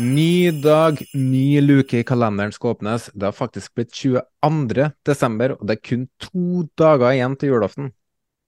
Ny 0.00 0.48
dag, 0.62 1.00
ny 1.12 1.60
luke 1.60 1.98
i 1.98 2.04
kalenderen 2.06 2.54
skal 2.54 2.72
åpnes. 2.72 3.10
Det 3.12 3.26
har 3.26 3.34
faktisk 3.36 3.74
blitt 3.76 3.90
22. 3.92 4.86
desember, 5.04 5.52
og 5.58 5.66
det 5.68 5.76
er 5.76 5.82
kun 5.90 6.06
to 6.22 6.62
dager 6.80 7.10
igjen 7.10 7.34
til 7.36 7.52
julaften. 7.52 7.90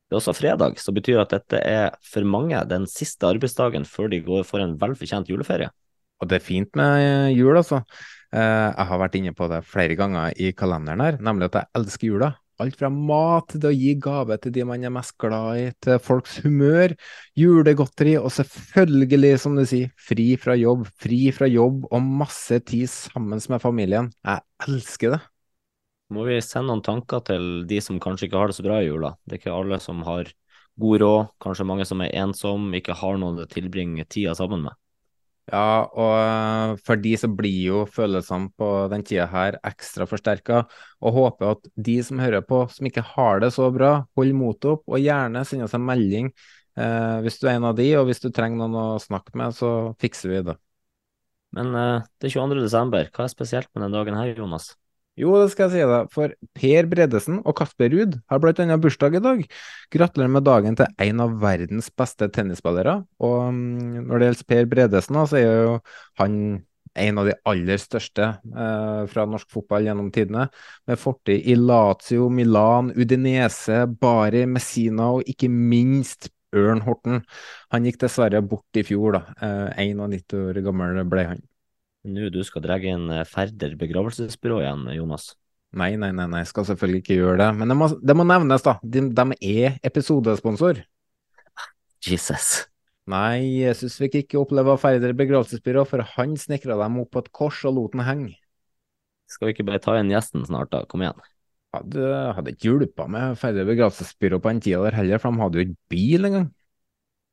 Det 0.09 0.17
er 0.17 0.20
også 0.20 0.34
fredag, 0.39 0.78
så 0.81 0.94
betyr 0.97 1.20
at 1.20 1.34
dette 1.34 1.61
er 1.61 1.98
for 2.09 2.25
mange 2.25 2.61
den 2.70 2.86
siste 2.89 3.28
arbeidsdagen 3.28 3.84
før 3.89 4.09
de 4.12 4.22
går 4.25 4.47
for 4.48 4.64
en 4.64 4.78
velfortjent 4.81 5.28
juleferie. 5.28 5.69
Og 6.22 6.31
det 6.31 6.39
er 6.39 6.47
fint 6.47 6.72
med 6.78 7.34
jul, 7.36 7.59
altså. 7.59 7.83
Eh, 8.33 8.69
Jeg 8.72 8.89
har 8.89 9.03
vært 9.03 9.19
inne 9.20 9.34
på 9.37 9.48
det 9.53 9.61
flere 9.69 9.98
ganger 9.98 10.33
i 10.41 10.55
kalenderen 10.56 11.05
her, 11.05 11.20
nemlig 11.20 11.50
at 11.50 11.61
jeg 11.61 11.83
elsker 11.83 12.09
jula. 12.14 12.33
Alt 12.62 12.78
fra 12.78 12.91
mat 12.92 13.50
til 13.56 13.66
å 13.66 13.74
gi 13.74 13.94
gave 13.98 14.36
til 14.38 14.55
de 14.55 14.64
man 14.68 14.84
er 14.86 14.92
mest 14.94 15.16
glad 15.20 15.58
i, 15.58 15.64
til 15.82 15.98
folks 16.02 16.38
humør, 16.44 16.94
julegodteri 17.38 18.14
og 18.20 18.30
selvfølgelig, 18.36 19.32
som 19.42 19.58
du 19.58 19.64
sier, 19.66 19.91
fri 19.98 20.28
fra 20.38 20.54
jobb. 20.58 20.86
Fri 21.02 21.24
fra 21.34 21.48
jobb 21.50 21.88
og 21.91 22.12
masse 22.22 22.60
tid 22.69 22.86
sammen 22.92 23.42
med 23.50 23.62
familien. 23.62 24.12
Jeg 24.22 24.44
elsker 24.69 25.16
det. 25.16 25.22
Må 26.12 26.27
vi 26.28 26.38
sende 26.44 26.69
noen 26.69 26.84
tanker 26.84 27.24
til 27.24 27.64
de 27.69 27.80
som 27.82 27.98
kanskje 28.02 28.28
ikke 28.28 28.38
har 28.38 28.52
det 28.52 28.58
så 28.58 28.66
bra 28.66 28.82
i 28.82 28.86
jula? 28.86 29.14
Det 29.24 29.38
er 29.38 29.42
ikke 29.42 29.56
alle 29.56 29.80
som 29.80 30.04
har 30.06 30.28
god 30.82 31.02
råd, 31.02 31.32
kanskje 31.42 31.69
mange 31.69 31.86
som 31.88 32.02
er 32.04 32.14
ensomme, 32.22 32.76
ikke 32.78 32.97
har 33.00 33.19
noen 33.20 33.42
å 33.42 33.48
tilbringe 33.48 34.04
tida 34.08 34.36
sammen 34.36 34.66
med. 34.69 34.76
Ja, 35.53 35.84
og 35.84 36.12
eh, 36.17 36.78
for 36.86 37.00
de 37.03 37.11
så 37.20 37.28
blir 37.28 37.58
jo 37.67 37.83
følelsene 37.92 38.48
på 38.56 38.69
den 38.89 39.03
tida 39.05 39.27
her 39.28 39.59
ekstra 39.69 40.06
forsterka, 40.09 40.62
og 41.05 41.17
håper 41.19 41.50
at 41.53 41.69
de 41.77 41.98
som 42.06 42.22
hører 42.22 42.41
på, 42.48 42.62
som 42.72 42.89
ikke 42.89 43.05
har 43.11 43.42
det 43.44 43.50
så 43.53 43.69
bra, 43.75 43.92
holder 44.17 44.39
motet 44.39 44.70
opp, 44.72 44.86
og 44.89 45.03
gjerne 45.03 45.44
sender 45.44 45.69
oss 45.69 45.77
en 45.77 45.84
melding 45.84 46.33
eh, 46.33 47.19
hvis 47.27 47.36
du 47.42 47.48
er 47.50 47.59
en 47.59 47.69
av 47.69 47.77
de, 47.77 47.91
og 48.00 48.09
hvis 48.09 48.25
du 48.25 48.31
trenger 48.32 48.62
noen 48.62 48.78
å 48.81 49.03
snakke 49.03 49.37
med, 49.37 49.53
så 49.59 49.93
fikser 50.00 50.32
vi 50.32 50.44
det. 50.49 50.56
Men 51.53 51.75
eh, 51.76 52.09
det 52.16 52.31
er 52.31 52.37
22. 52.38 52.65
desember, 52.65 53.12
hva 53.12 53.28
er 53.28 53.34
spesielt 53.37 53.69
med 53.75 53.84
den 53.91 53.99
dagen 53.99 54.16
her, 54.16 54.32
Jonas? 54.32 54.72
Jo, 55.21 55.34
det 55.37 55.50
skal 55.53 55.67
jeg 55.69 55.75
si 55.75 55.89
deg, 55.91 56.09
for 56.15 56.33
Per 56.56 56.87
Bredesen 56.89 57.43
og 57.43 57.53
Kasper 57.59 57.91
Ruud 57.93 58.15
har 58.33 58.41
blant 58.41 58.62
annet 58.65 58.81
bursdag 58.81 59.19
i 59.19 59.21
dag. 59.21 59.43
Gratulerer 59.93 60.33
med 60.33 60.47
dagen 60.47 60.78
til 60.78 60.89
en 61.05 61.21
av 61.21 61.34
verdens 61.43 61.91
beste 61.93 62.31
tennisspillere. 62.33 62.95
Og 63.21 63.43
mm, 63.53 64.06
når 64.06 64.15
det 64.23 64.31
gjelder 64.31 64.49
Per 64.55 64.71
Bredesen, 64.73 65.21
så 65.28 65.37
er 65.37 65.45
jo 65.67 65.75
han 66.23 66.39
en 67.05 67.21
av 67.21 67.28
de 67.28 67.37
aller 67.49 67.81
største 67.81 68.25
eh, 68.41 69.03
fra 69.12 69.27
norsk 69.28 69.53
fotball 69.53 69.84
gjennom 69.89 70.09
tidene, 70.12 70.47
med 70.89 71.00
fortid 71.00 71.44
i 71.44 71.56
Lazio, 71.61 72.31
Milan, 72.33 72.93
Udinese, 72.97 73.84
Bari, 74.00 74.47
Messina 74.49 75.12
og 75.19 75.29
ikke 75.29 75.53
minst 75.53 76.31
Ørn 76.56 76.84
Horten. 76.84 77.23
Han 77.73 77.89
gikk 77.89 78.00
dessverre 78.00 78.43
bort 78.44 78.81
i 78.81 78.84
fjor, 78.84 79.19
da. 79.19 79.25
Eh, 79.44 79.89
91 79.93 80.41
år 80.41 80.65
gammel 80.65 81.05
ble 81.09 81.29
han. 81.34 81.49
Nå 82.02 82.32
du 82.34 82.40
skal 82.42 82.64
dra 82.64 82.78
inn 82.82 83.06
eh, 83.14 83.26
Færder 83.28 83.76
begravelsesbyrå 83.78 84.58
igjen, 84.62 84.88
Jonas. 84.96 85.32
Nei, 85.78 85.94
nei, 85.96 86.10
nei, 86.12 86.26
nei, 86.28 86.42
skal 86.44 86.66
selvfølgelig 86.68 87.00
ikke 87.00 87.16
gjøre 87.16 87.38
det. 87.40 87.48
Men 87.60 87.72
det 87.72 87.76
må, 87.78 87.88
det 88.02 88.16
må 88.18 88.26
nevnes, 88.28 88.64
da. 88.66 88.76
De, 88.82 89.06
de 89.14 89.38
er 89.38 89.78
episodesponsor. 89.86 90.82
Jesus. 92.02 92.50
Nei, 93.08 93.62
Jesus 93.62 93.96
fikk 93.98 94.18
ikke 94.20 94.40
oppleve 94.42 94.76
Færder 94.78 95.14
begravelsesbyrå, 95.18 95.86
for 95.88 96.04
han 96.16 96.36
snekra 96.38 96.76
dem 96.82 97.00
opp 97.02 97.14
på 97.14 97.22
et 97.24 97.32
kors 97.34 97.62
og 97.66 97.78
lot 97.78 97.96
den 97.96 98.04
henge. 98.06 98.34
Skal 99.30 99.48
vi 99.48 99.56
ikke 99.56 99.66
bare 99.70 99.80
ta 99.82 99.96
inn 99.98 100.12
gjesten 100.12 100.44
snart, 100.46 100.70
da? 100.74 100.84
Kom 100.90 101.02
igjen. 101.02 101.22
Hadde, 101.72 102.08
hadde 102.36 102.52
ikke 102.52 102.69
hjulpet 102.69 103.12
med 103.14 103.38
Færder 103.40 103.66
begravelsesbyrå 103.70 104.42
på 104.42 104.52
den 104.52 104.60
tida 104.66 104.82
der 104.84 104.98
heller, 105.00 105.22
for 105.22 105.32
de 105.32 105.40
hadde 105.46 105.58
jo 105.58 105.66
ikke 105.66 105.94
bil 105.94 106.28
engang. 106.28 106.50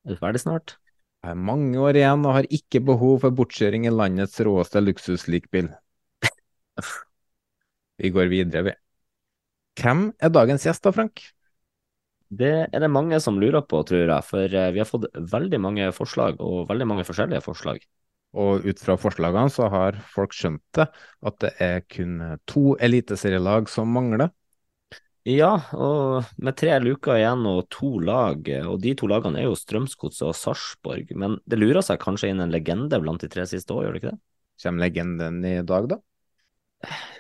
Er 0.08 0.16
du 0.16 0.22
ferdig 0.22 0.46
snart? 0.46 0.79
Jeg 1.20 1.34
har 1.34 1.40
mange 1.50 1.80
år 1.84 1.98
igjen 2.00 2.22
og 2.24 2.36
har 2.38 2.48
ikke 2.48 2.80
behov 2.88 3.18
for 3.26 3.36
bortkjøring 3.36 3.86
i 3.90 3.92
landets 3.92 4.40
råeste 4.48 4.80
luksuslikbil. 4.80 5.68
Vi 8.00 8.12
går 8.16 8.32
videre, 8.32 8.64
vi. 8.70 8.74
Hvem 9.80 10.06
er 10.16 10.32
dagens 10.32 10.64
gjest 10.64 10.86
da, 10.86 10.94
Frank? 10.96 11.26
Det 12.30 12.54
er 12.70 12.84
det 12.84 12.92
mange 12.94 13.20
som 13.20 13.40
lurer 13.42 13.66
på, 13.68 13.82
tror 13.84 14.06
jeg, 14.06 14.26
for 14.28 14.46
eh, 14.46 14.72
vi 14.72 14.80
har 14.80 14.88
fått 14.88 15.10
veldig 15.12 15.60
mange 15.60 15.90
forslag, 15.98 16.40
og 16.40 16.68
veldig 16.70 16.88
mange 16.88 17.06
forskjellige 17.08 17.44
forslag. 17.44 17.84
Og 18.38 18.66
ut 18.70 18.80
fra 18.80 18.96
forslagene 19.02 19.50
så 19.52 19.68
har 19.74 19.98
folk 20.14 20.36
skjønt 20.38 20.62
det, 20.78 20.86
at 21.26 21.40
det 21.42 21.52
er 21.66 21.82
kun 21.90 22.20
to 22.48 22.76
eliteserielag 22.80 23.72
som 23.72 23.90
mangler. 23.92 24.30
Ja, 25.28 25.50
og 25.76 26.30
med 26.40 26.56
tre 26.58 26.78
luker 26.80 27.18
igjen 27.20 27.44
og 27.50 27.66
to 27.74 27.98
lag, 28.00 28.46
og 28.66 28.78
de 28.82 28.94
to 28.98 29.10
lagene 29.12 29.42
er 29.42 29.50
jo 29.50 29.58
Strømsgodset 29.60 30.24
og 30.30 30.38
Sarpsborg, 30.38 31.12
men 31.20 31.36
det 31.50 31.60
lurer 31.60 31.84
seg 31.86 32.00
kanskje 32.02 32.32
inn 32.32 32.40
en 32.44 32.54
legende 32.54 33.02
blant 33.04 33.22
de 33.22 33.28
tre 33.32 33.44
siste 33.50 33.76
år, 33.76 33.86
gjør 33.86 33.98
det 33.98 34.02
ikke 34.02 34.14
det? 34.14 34.22
Kommer 34.64 34.86
legenden 34.86 35.42
i 35.46 35.58
dag, 35.68 35.90
da? 35.92 36.00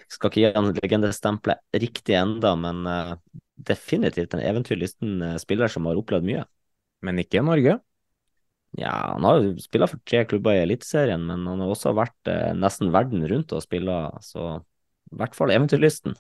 Skal 0.09 0.31
ikke 0.31 0.41
gi 0.41 0.53
han 0.55 0.71
legendestempelet 0.77 1.81
riktig 1.83 2.15
enda, 2.17 2.53
men 2.59 2.81
uh, 2.87 3.17
definitivt 3.67 4.33
en 4.33 4.45
eventyrlysten 4.47 5.19
uh, 5.21 5.35
spiller 5.41 5.71
som 5.71 5.87
har 5.89 5.99
opplevd 5.99 6.27
mye. 6.27 6.45
Men 7.05 7.19
ikke 7.21 7.41
i 7.41 7.45
Norge? 7.45 7.77
Ja, 8.79 8.93
han 9.16 9.27
har 9.27 9.41
jo 9.41 9.53
spilt 9.61 9.89
for 9.91 10.01
tre 10.07 10.23
klubber 10.29 10.55
i 10.55 10.63
Eliteserien, 10.63 11.21
men 11.27 11.45
han 11.49 11.61
har 11.63 11.75
også 11.75 11.93
vært 11.97 12.31
uh, 12.31 12.55
nesten 12.57 12.93
verden 12.95 13.27
rundt 13.27 13.53
og 13.55 13.63
spilla, 13.66 14.01
så 14.23 14.55
i 15.11 15.19
hvert 15.19 15.35
fall 15.37 15.51
eventyrlysten. 15.53 16.16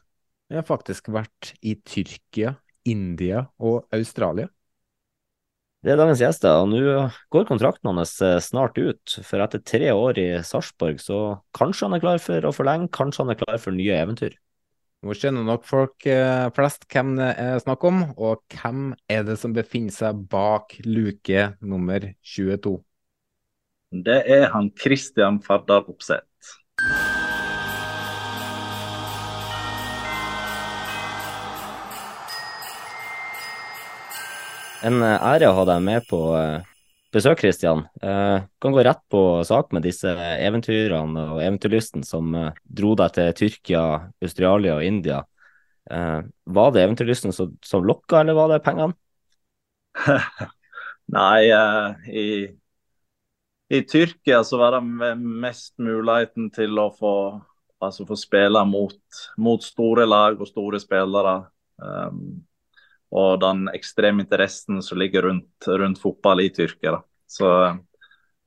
Jeg 0.49 0.57
har 0.57 0.65
faktisk 0.65 1.11
vært 1.13 1.51
i 1.61 1.75
Tyrkia, 1.85 2.55
India 2.89 3.43
og 3.61 3.85
Australia. 3.93 4.49
Det 5.85 5.93
er 5.93 5.99
dagens 6.01 6.19
gjester, 6.19 6.57
og 6.59 6.71
nå 6.73 6.79
går 7.31 7.45
kontrakten 7.47 7.87
hans 7.93 8.17
snart 8.43 8.75
ut. 8.81 9.13
For 9.23 9.39
etter 9.45 9.61
tre 9.63 9.93
år 9.93 10.17
i 10.19 10.27
Sarpsborg, 10.43 10.97
så 10.99 11.19
kanskje 11.55 11.85
han 11.87 11.95
er 11.95 12.03
klar 12.03 12.19
for 12.23 12.49
å 12.49 12.51
forlenge, 12.51 12.89
kanskje 12.91 13.23
han 13.23 13.31
er 13.31 13.39
klar 13.39 13.61
for 13.61 13.77
nye 13.77 13.95
eventyr. 14.01 14.35
Nå 15.05 15.15
skjønner 15.15 15.45
nok 15.47 15.63
folk 15.63 16.09
flest 16.57 16.83
hvem 16.91 17.13
det 17.21 17.29
er 17.39 17.61
snakk 17.63 17.85
om, 17.87 18.01
og 18.19 18.41
hvem 18.51 18.89
er 19.07 19.23
det 19.29 19.37
som 19.39 19.53
befinner 19.55 19.95
seg 19.95 20.25
bak 20.33 20.75
luke 20.83 21.45
nummer 21.61 22.09
22? 22.35 22.73
Det 24.09 24.17
er 24.27 24.49
han 24.51 24.73
Christian 24.75 25.39
Fardal 25.45 25.87
Opseth. 25.93 26.28
En 34.85 35.03
ære 35.03 35.49
å 35.49 35.55
ha 35.57 35.63
deg 35.67 35.81
med 35.83 36.05
på 36.07 36.19
besøk, 37.13 37.41
Kristian. 37.41 37.83
Du 37.99 38.45
kan 38.61 38.75
gå 38.75 38.83
rett 38.85 39.01
på 39.11 39.41
sak 39.47 39.73
med 39.75 39.83
disse 39.83 40.11
eventyrene 40.13 41.25
og 41.33 41.41
eventyrlysten 41.43 42.05
som 42.05 42.31
eh, 42.37 42.53
dro 42.63 42.93
deg 42.99 43.15
til 43.15 43.33
Tyrkia, 43.39 43.83
Australia 44.23 44.77
og 44.77 44.85
India. 44.85 45.23
Eh, 45.89 46.21
var 46.45 46.71
det 46.71 46.85
eventyrlysten 46.85 47.33
som, 47.35 47.57
som 47.65 47.85
lokka, 47.85 48.21
eller 48.21 48.37
var 48.37 48.53
det 48.53 48.61
pengene? 48.65 48.93
Nei, 51.17 51.49
eh, 51.49 52.09
i, 52.13 52.27
i 53.73 53.81
Tyrkia 53.89 54.43
så 54.45 54.61
var 54.61 54.77
det 54.77 55.15
mest 55.17 55.73
muligheten 55.81 56.51
til 56.55 56.77
å 56.79 56.91
få 56.95 57.15
Altså 57.79 58.03
få 58.03 58.17
spille 58.19 58.59
mot, 58.67 58.97
mot, 59.39 59.63
store 59.63 60.03
lag 60.03 60.41
og 60.43 60.49
store 60.49 60.81
spillere. 60.83 61.45
Um, 61.79 62.41
og 63.09 63.39
den 63.41 63.67
ekstreme 63.73 64.25
interessen 64.25 64.83
som 64.85 64.99
ligger 65.01 65.25
rundt, 65.29 65.67
rundt 65.67 66.01
fotball 66.01 66.43
i 66.43 66.51
Tyrkia. 66.53 66.99
Da. 66.99 67.01
Så 67.29 67.47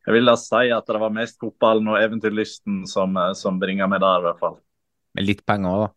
jeg 0.07 0.17
vil 0.17 0.31
da 0.31 0.37
si 0.39 0.71
at 0.75 0.87
det 0.87 1.01
var 1.03 1.15
mest 1.15 1.41
fotballen 1.43 1.91
og 1.91 1.99
eventyrlysten 1.99 2.85
som, 2.91 3.19
som 3.39 3.59
bringer 3.63 3.91
meg 3.91 4.03
der, 4.03 4.23
i 4.23 4.29
hvert 4.29 4.41
fall. 4.43 4.57
Med 5.19 5.29
litt 5.29 5.43
penger 5.47 5.75
òg, 5.75 5.85
da? 5.87 5.91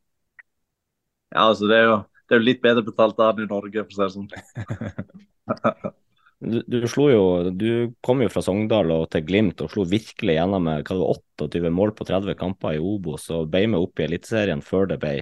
Ja, 1.35 1.47
altså 1.49 1.69
det 1.69 1.77
er 1.77 1.89
jo 1.89 1.95
det 2.25 2.33
er 2.33 2.41
jo 2.41 2.47
litt 2.47 2.63
bedre 2.63 2.81
betalt 2.85 3.19
der 3.19 3.35
enn 3.35 3.45
i 3.45 3.51
Norge, 3.51 3.85
for 3.85 3.91
å 3.93 3.95
si 3.95 4.01
det 4.01 4.13
sånn. 4.15 5.93
Du, 6.45 6.57
du, 6.67 6.81
slo 6.91 7.05
jo, 7.07 7.21
du 7.55 7.93
kom 8.03 8.19
jo 8.21 8.27
fra 8.29 8.41
Sogndal 8.43 8.89
og 8.91 9.05
til 9.13 9.23
Glimt 9.25 9.61
og 9.63 9.69
slo 9.71 9.85
virkelig 9.87 10.33
gjennom 10.35 10.65
med 10.67 10.81
hva 10.83 10.97
det 10.97 10.99
var 10.99 11.21
28 11.47 11.71
mål 11.73 11.93
på 11.95 12.05
30 12.05 12.35
kamper 12.37 12.75
i 12.75 12.81
Obos 12.83 13.29
og 13.33 13.47
ble 13.53 13.61
med 13.71 13.79
opp 13.79 14.01
i 14.01 14.05
Eliteserien 14.05 14.61
før 14.61 14.89
det 14.91 14.97
ble 15.01 15.13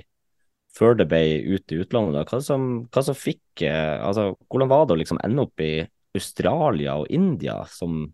før 0.78 0.98
det 0.98 1.08
ble 1.12 1.22
ut 1.54 1.74
i 1.74 1.82
utlandet. 1.84 2.16
Da. 2.18 2.24
Hva 2.30 2.40
som, 2.44 2.70
hva 2.90 3.04
som 3.06 3.18
fikk 3.18 3.66
eh, 3.68 3.98
altså, 4.02 4.34
Hvordan 4.50 4.72
var 4.72 4.88
det 4.88 4.96
å 4.96 5.02
liksom 5.04 5.22
ende 5.26 5.46
opp 5.46 5.64
i 5.64 5.76
Australia 6.18 6.98
og 7.02 7.14
India 7.14 7.62
som 7.70 8.08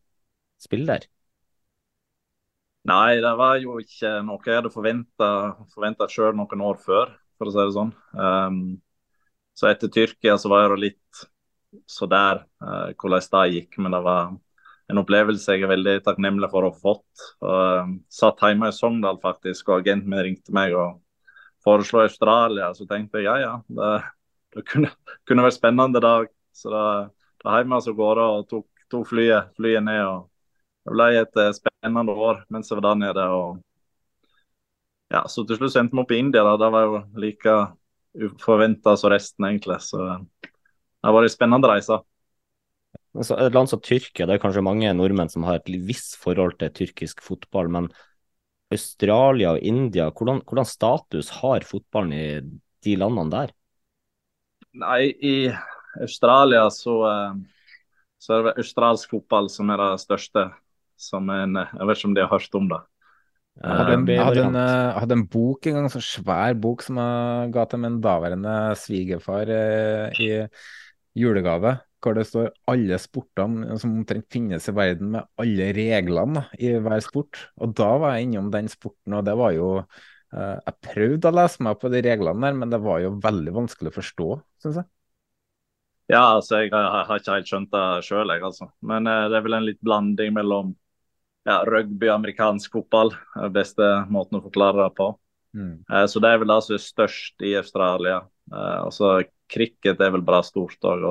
spiller? 0.59 1.07
Nei, 2.89 3.19
det 3.21 3.31
var 3.37 3.57
jo 3.61 3.77
ikke 3.81 4.19
noe 4.25 4.39
jeg 4.45 4.61
hadde 4.61 4.71
forventa 4.73 6.07
sjøl 6.09 6.37
noen 6.37 6.63
år 6.63 6.79
før, 6.81 7.11
for 7.37 7.49
å 7.49 7.53
si 7.53 7.59
det 7.59 7.75
sånn. 7.75 7.91
Um, 8.15 8.61
så 9.53 9.67
etter 9.69 9.91
Tyrkia 9.91 10.37
så 10.39 10.51
var 10.51 10.71
det 10.73 10.85
litt 10.87 11.25
så 11.89 12.07
der 12.09 12.45
uh, 12.63 12.89
hvordan 12.95 13.27
det 13.35 13.43
gikk. 13.57 13.77
Men 13.83 13.93
det 13.93 14.01
var 14.07 14.31
en 14.89 15.01
opplevelse 15.03 15.53
jeg 15.53 15.67
er 15.67 15.73
veldig 15.73 15.97
takknemlig 16.07 16.49
for 16.53 16.65
å 16.65 16.71
ha 16.71 16.79
fått. 16.87 17.27
Og, 17.43 17.51
uh, 17.51 17.93
satt 18.09 18.41
hjemme 18.47 18.71
i 18.71 18.75
Sogndal 18.75 19.19
faktisk, 19.21 19.69
og 19.69 19.83
agenten 19.83 20.15
min 20.15 20.23
ringte 20.25 20.55
meg 20.55 20.73
og 20.73 20.97
foreslo 21.69 22.01
Australia. 22.03 22.73
Så 22.73 22.87
tenkte 22.89 23.21
jeg 23.21 23.29
ja, 23.29 23.37
ja, 23.43 23.53
det, 23.67 23.93
det 24.55 24.65
kunne, 24.69 24.91
kunne, 25.29 25.45
vært 25.45 25.59
spennende 25.59 26.01
dag. 26.03 26.29
Så 26.55 26.73
da, 26.73 26.83
da 27.43 27.59
hjemme 27.59 27.79
så 27.83 27.93
av 27.93 27.99
gårde 27.99 28.27
og 28.35 28.45
tok, 28.49 28.67
tok 28.91 29.07
flyet, 29.11 29.53
flyet, 29.59 29.85
ned. 29.85 30.03
og 30.05 30.29
Det 30.85 30.95
ble 30.95 31.09
et 31.21 31.41
uh, 31.41 31.51
spennende 31.55 32.15
år 32.15 32.45
mens 32.49 32.71
jeg 32.71 32.79
var 32.79 32.89
der 32.89 33.01
nede. 33.05 33.27
og 33.29 33.59
ja, 35.13 35.25
Så 35.29 35.45
til 35.45 35.59
slutt 35.59 35.77
endte 35.79 35.97
vi 35.97 36.03
opp 36.03 36.13
i 36.13 36.21
India. 36.21 36.45
da, 36.45 36.57
Det 36.57 36.71
var 36.73 36.87
jo 36.87 37.03
like 37.21 37.57
uforventa 38.29 38.95
som 38.97 39.13
resten, 39.13 39.45
egentlig. 39.45 39.79
Så 39.85 40.01
det 40.01 41.07
har 41.07 41.15
vært 41.15 41.29
en 41.29 41.37
spennende 41.37 41.71
reise. 41.71 42.01
Altså, 43.17 43.35
et 43.41 43.55
land 43.55 43.69
som 43.71 43.81
Tyrkia, 43.81 44.27
det 44.29 44.35
er 44.35 44.41
kanskje 44.41 44.61
mange 44.65 44.91
nordmenn 44.93 45.31
som 45.31 45.45
har 45.47 45.57
et 45.59 45.69
visst 45.87 46.17
forhold 46.21 46.59
til 46.59 46.71
tyrkisk 46.75 47.23
fotball, 47.25 47.69
men 47.73 47.89
Australia 48.73 49.55
og 49.55 49.63
India, 49.65 50.09
hvordan, 50.13 50.43
hvordan 50.45 50.67
status 50.67 51.31
har 51.39 51.65
fotballen 51.67 52.13
i 52.13 52.25
de 52.85 52.95
landene 52.99 53.33
der? 53.33 53.55
Nei, 54.79 55.09
i 55.25 55.35
Australia 55.99 56.67
så, 56.73 56.99
eh, 57.09 57.81
så 58.21 58.37
er 58.37 58.47
det 58.49 58.57
australsk 58.61 59.15
fotball 59.15 59.49
som 59.51 59.71
er 59.73 59.81
det 59.81 59.91
største. 60.05 60.49
Som 60.99 61.29
en, 61.31 61.55
jeg 61.55 61.87
vet 61.87 61.99
ikke 61.99 62.09
om 62.09 62.15
de 62.17 62.23
har 62.25 62.33
hørt 62.33 62.55
om 62.59 62.65
det. 62.67 62.79
Jeg 63.59 63.75
hadde 63.75 63.93
en, 63.95 64.03
jeg 64.07 64.23
hadde 64.23 64.43
en, 64.47 64.57
hadde 64.99 65.15
en 65.15 65.23
bok 65.31 65.67
en 65.67 65.77
gang, 65.77 65.85
en 65.87 65.91
så 65.91 66.01
svær 66.03 66.55
bok 66.59 66.83
som 66.83 66.99
jeg 66.99 67.53
ga 67.55 67.63
til 67.71 67.81
min 67.83 67.97
daværende 68.03 68.55
svigerfar 68.79 69.51
eh, 69.51 70.19
i 70.19 70.29
julegave, 71.19 71.73
hvor 72.03 72.15
det 72.15 72.25
står 72.29 72.51
alle 72.71 72.99
sportene 73.01 73.77
som 73.79 73.97
omtrent 73.99 74.27
finnes 74.31 74.69
i 74.69 74.75
verden, 74.75 75.11
med 75.15 75.27
alle 75.41 75.71
reglene 75.75 76.45
i 76.59 76.71
hver 76.79 77.03
sport. 77.03 77.41
Og 77.59 77.73
da 77.77 77.89
var 78.01 78.15
jeg 78.15 78.29
innom 78.29 78.51
den 78.53 78.69
sporten, 78.71 79.17
og 79.17 79.25
det 79.27 79.35
var 79.39 79.55
jo 79.55 79.71
uh, 79.81 80.55
Jeg 80.65 80.77
prøvde 80.85 81.31
å 81.31 81.35
lese 81.35 81.65
meg 81.65 81.79
på 81.81 81.91
de 81.91 82.03
reglene 82.05 82.47
der, 82.47 82.57
men 82.61 82.71
det 82.71 82.81
var 82.83 83.03
jo 83.03 83.17
veldig 83.23 83.55
vanskelig 83.61 83.91
å 83.91 83.97
forstå, 83.99 84.29
syns 84.63 84.81
jeg. 84.81 84.89
Ja, 86.09 86.23
altså 86.39 86.63
jeg 86.63 86.71
har, 86.73 87.03
har 87.05 87.21
ikke 87.21 87.35
helt 87.35 87.49
skjønt 87.51 87.73
det 87.73 87.85
sjøl, 88.07 88.31
jeg, 88.33 88.45
altså. 88.47 88.71
Men 88.81 89.09
uh, 89.09 89.27
det 89.29 89.39
er 89.39 89.45
vel 89.45 89.59
en 89.59 89.67
litt 89.67 89.81
blanding 89.85 90.33
mellom 90.39 90.73
ja, 91.47 91.61
rugby 91.67 92.09
og 92.09 92.19
amerikansk 92.19 92.79
fotball. 92.79 93.13
er 93.37 93.53
beste 93.53 93.85
måten 94.09 94.39
å 94.39 94.45
forklare 94.45 94.85
det 94.85 94.95
på. 94.97 95.11
Mm. 95.57 95.75
Uh, 95.91 96.05
så 96.09 96.21
det 96.23 96.31
er 96.31 96.41
vel 96.41 96.51
det 96.51 96.61
som 96.65 96.77
er 96.77 96.83
størst 96.87 97.45
i 97.45 97.55
Australia. 97.59 98.23
Altså 98.51 99.19
cricket 99.49 100.01
er 100.01 100.13
vel 100.13 100.23
bra 100.25 100.41
stort 100.45 100.85
òg. 100.85 101.03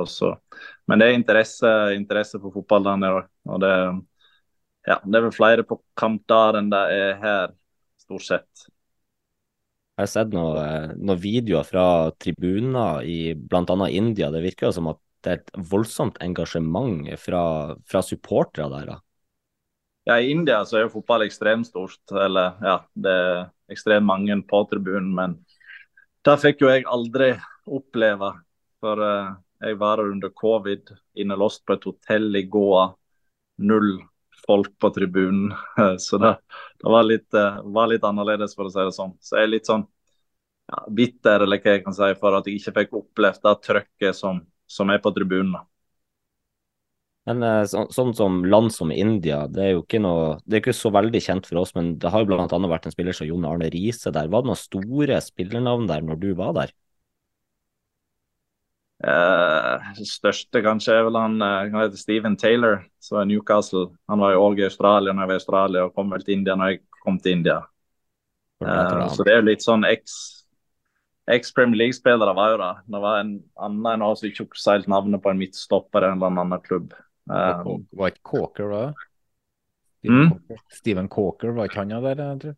Men 0.89 1.01
det 1.01 1.09
er 1.09 1.19
interesse, 1.19 1.73
interesse 1.97 2.41
for 2.41 2.55
fotball 2.55 2.87
der 2.87 3.01
nede. 3.03 3.23
Og 3.49 3.61
det, 3.63 3.73
ja, 4.89 4.99
det 5.05 5.19
er 5.19 5.27
vel 5.29 5.37
flere 5.37 5.67
på 5.67 5.81
kamp 5.99 6.25
der 6.31 6.61
enn 6.61 6.71
det 6.73 6.85
er 6.95 7.15
her, 7.23 7.55
stort 8.01 8.27
sett. 8.27 8.69
Jeg 9.99 10.07
har 10.07 10.11
sett 10.13 10.31
noen, 10.31 10.95
noe 11.03 11.19
videoer 11.19 11.67
fra 11.67 11.85
tribuner 12.23 13.03
i 13.03 13.35
bl.a. 13.35 13.89
India. 13.91 14.31
Det 14.31 14.45
virker 14.45 14.71
som 14.75 14.93
at 14.93 15.01
det 15.27 15.33
er 15.33 15.41
et 15.41 15.53
voldsomt 15.73 16.21
engasjement 16.23 17.09
fra, 17.19 17.43
fra 17.83 18.03
supportere 18.07 18.69
der. 18.71 18.93
Da. 18.93 18.99
Ja, 20.07 20.21
I 20.23 20.31
India 20.31 20.61
så 20.65 20.79
er 20.79 20.87
jo 20.87 20.93
fotball 20.93 21.27
ekstremt 21.27 21.67
stort. 21.67 21.99
Eller 22.15 22.55
ja, 22.63 22.77
det 22.95 23.17
er 23.25 23.41
ekstremt 23.75 24.07
mange 24.07 24.39
på 24.49 24.63
tribunen. 24.71 25.11
Men 25.19 25.35
det 26.29 26.37
fikk 26.43 26.63
jo 26.65 26.71
jeg 26.71 26.87
aldri 26.89 27.33
oppleve. 27.65 28.33
For 28.83 29.01
uh, 29.03 29.37
jeg 29.65 29.79
var 29.81 30.03
under 30.05 30.33
covid, 30.37 30.93
innelåst 31.19 31.65
på 31.67 31.77
et 31.79 31.87
hotell 31.89 32.37
i 32.39 32.45
Goa. 32.51 32.89
Null 33.59 33.97
folk 34.45 34.75
på 34.79 34.91
tribunen. 34.95 35.55
Så 35.99 36.21
det, 36.23 36.35
det 36.83 36.93
var, 36.93 37.07
litt, 37.07 37.29
uh, 37.35 37.63
var, 37.65 37.91
litt, 37.91 38.05
annerledes, 38.05 38.55
for 38.57 38.69
å 38.69 38.75
si 38.75 38.83
det 38.83 38.95
sånn. 38.97 39.17
Så 39.21 39.39
jeg 39.39 39.49
er 39.49 39.55
litt 39.57 39.71
sånn 39.71 39.87
ja, 40.69 40.85
bitter 41.01 41.47
eller 41.47 41.63
hva 41.63 41.75
jeg 41.75 41.85
kan 41.87 41.97
si, 41.97 42.13
for 42.21 42.39
at 42.39 42.49
jeg 42.49 42.61
ikke 42.61 42.77
fikk 42.83 42.97
opplevd 43.01 43.45
det 43.49 43.57
trøkket 43.65 44.21
som, 44.21 44.43
som 44.69 44.93
er 44.93 45.03
på 45.03 45.15
tribunen. 45.17 45.57
Men 47.29 47.45
eh, 47.45 47.63
så, 47.69 47.85
sånn 47.93 48.15
som 48.17 48.41
land 48.49 48.73
som 48.73 48.93
India, 48.95 49.43
det 49.53 49.65
er 49.65 49.73
jo 49.75 49.83
ikke 49.83 50.01
noe 50.01 50.39
Det 50.47 50.57
er 50.57 50.63
ikke 50.63 50.77
så 50.77 50.93
veldig 50.95 51.21
kjent 51.21 51.49
for 51.49 51.61
oss, 51.61 51.75
men 51.77 51.97
det 52.01 52.13
har 52.13 52.25
jo 52.25 52.31
bl.a. 52.31 52.61
vært 52.73 52.89
en 52.89 52.95
spiller 52.95 53.17
som 53.17 53.29
Jon 53.29 53.45
Arne 53.45 53.69
Riise 53.75 54.13
der. 54.15 54.31
Var 54.33 54.45
det 54.45 54.49
noen 54.49 54.61
store 54.61 55.19
spillernavn 55.25 55.89
der 55.91 56.07
når 56.07 56.23
du 56.23 56.31
var 56.39 56.55
der? 56.57 56.73
Uh, 58.99 59.79
største 60.03 60.59
kanskje 60.65 60.97
er 60.97 61.05
vel 61.07 61.15
han, 61.21 61.37
uh, 61.39 61.69
han 61.69 61.85
heter 61.85 62.01
Steven 62.01 62.35
Taylor, 62.41 62.81
som 62.99 63.21
er 63.21 63.29
Newcastle. 63.31 63.93
Han 64.11 64.25
var 64.25 64.33
jo 64.35 64.47
òg 64.49 64.63
i 64.63 64.67
Australia 64.67 65.13
når 65.13 65.23
jeg 65.23 65.31
var 65.31 65.37
i 65.37 65.43
Australia, 65.43 65.85
og 65.85 65.93
kom 65.95 66.11
vel 66.15 66.25
til 66.25 66.35
India 66.41 66.57
når 66.59 66.73
jeg 66.73 66.81
kom 67.05 67.21
til 67.23 67.37
India. 67.37 67.61
Uh, 68.65 69.05
så 69.13 69.23
det 69.23 69.37
er 69.37 69.39
jo 69.39 69.51
litt 69.53 69.63
sånn 69.63 69.87
eks-Premier 69.87 71.85
League-spillere 71.85 72.35
var 72.35 72.57
jo 72.57 72.59
det. 72.65 72.73
Det 72.97 73.03
var 73.05 73.21
en 73.21 73.37
annen 73.69 73.93
enn 73.93 74.33
ikke 74.33 74.49
husker 74.49 74.89
navnet 74.91 75.23
på 75.23 75.31
en 75.31 75.45
midtstopper 75.45 76.03
i 76.03 76.11
en 76.11 76.19
eller 76.19 76.43
annen 76.43 76.65
klubb. 76.65 76.97
Um, 77.29 77.85
var 77.93 78.13
ikke 78.13 78.25
Coker 78.25 78.73
da? 78.73 78.83
Steven, 79.99 80.31
mm? 80.31 80.63
Steven 80.73 81.09
Cawker, 81.09 81.53
var 81.57 81.69
ikke 81.69 81.83
han 81.83 81.91
der? 81.91 82.23
Jeg 82.23 82.41
tror. 82.41 82.57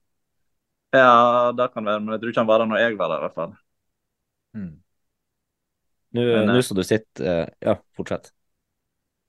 Ja, 0.90 1.52
det 1.54 1.70
kan 1.72 1.86
være, 1.86 2.00
men 2.00 2.12
jeg 2.14 2.20
tror 2.20 2.32
ikke 2.32 2.42
han 2.42 2.50
var 2.50 2.62
der 2.62 2.70
når 2.70 2.82
jeg 2.82 2.98
var 2.98 3.10
der, 3.12 3.16
i 3.16 3.26
hvert 3.26 3.38
fall. 3.38 3.56
Mm. 4.54 4.76
Nå, 6.10 6.22
nå 6.22 6.54
eh, 6.56 6.62
som 6.66 6.78
du 6.78 6.82
sitter 6.82 7.26
uh, 7.26 7.48
Ja, 7.62 7.76
fortsett. 7.94 8.32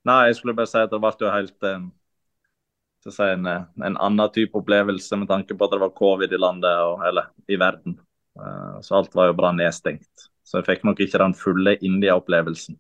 Nei, 0.10 0.24
jeg 0.29 0.39
skulle 0.39 0.57
bare 0.57 0.69
si 0.69 0.79
at 0.81 0.89
det 0.89 0.98
ble 1.01 1.12
jo 1.21 1.29
helt 1.29 1.67
um, 1.69 1.89
si 3.05 3.27
en, 3.27 3.50
en, 3.50 3.98
annen 3.98 4.33
type 4.33 4.57
opplevelse 4.57 5.19
med 5.21 5.29
tanke 5.29 5.53
på 5.53 5.67
at 5.67 5.75
det 5.75 5.81
var 5.83 5.93
covid 5.98 6.33
i 6.33 6.41
landet, 6.41 6.74
og, 6.86 7.05
eller 7.05 7.29
i 7.45 7.60
verden. 7.62 8.00
Uh, 8.38 8.81
så 8.81 8.98
alt 8.98 9.13
var 9.17 9.29
jo 9.29 9.38
bra 9.38 9.53
nedstengt. 9.53 10.29
Så 10.41 10.60
jeg 10.60 10.69
fikk 10.71 10.88
nok 10.88 11.00
ikke 11.05 11.21
den 11.21 11.38
fulle 11.38 11.77
India-opplevelsen. 11.86 12.79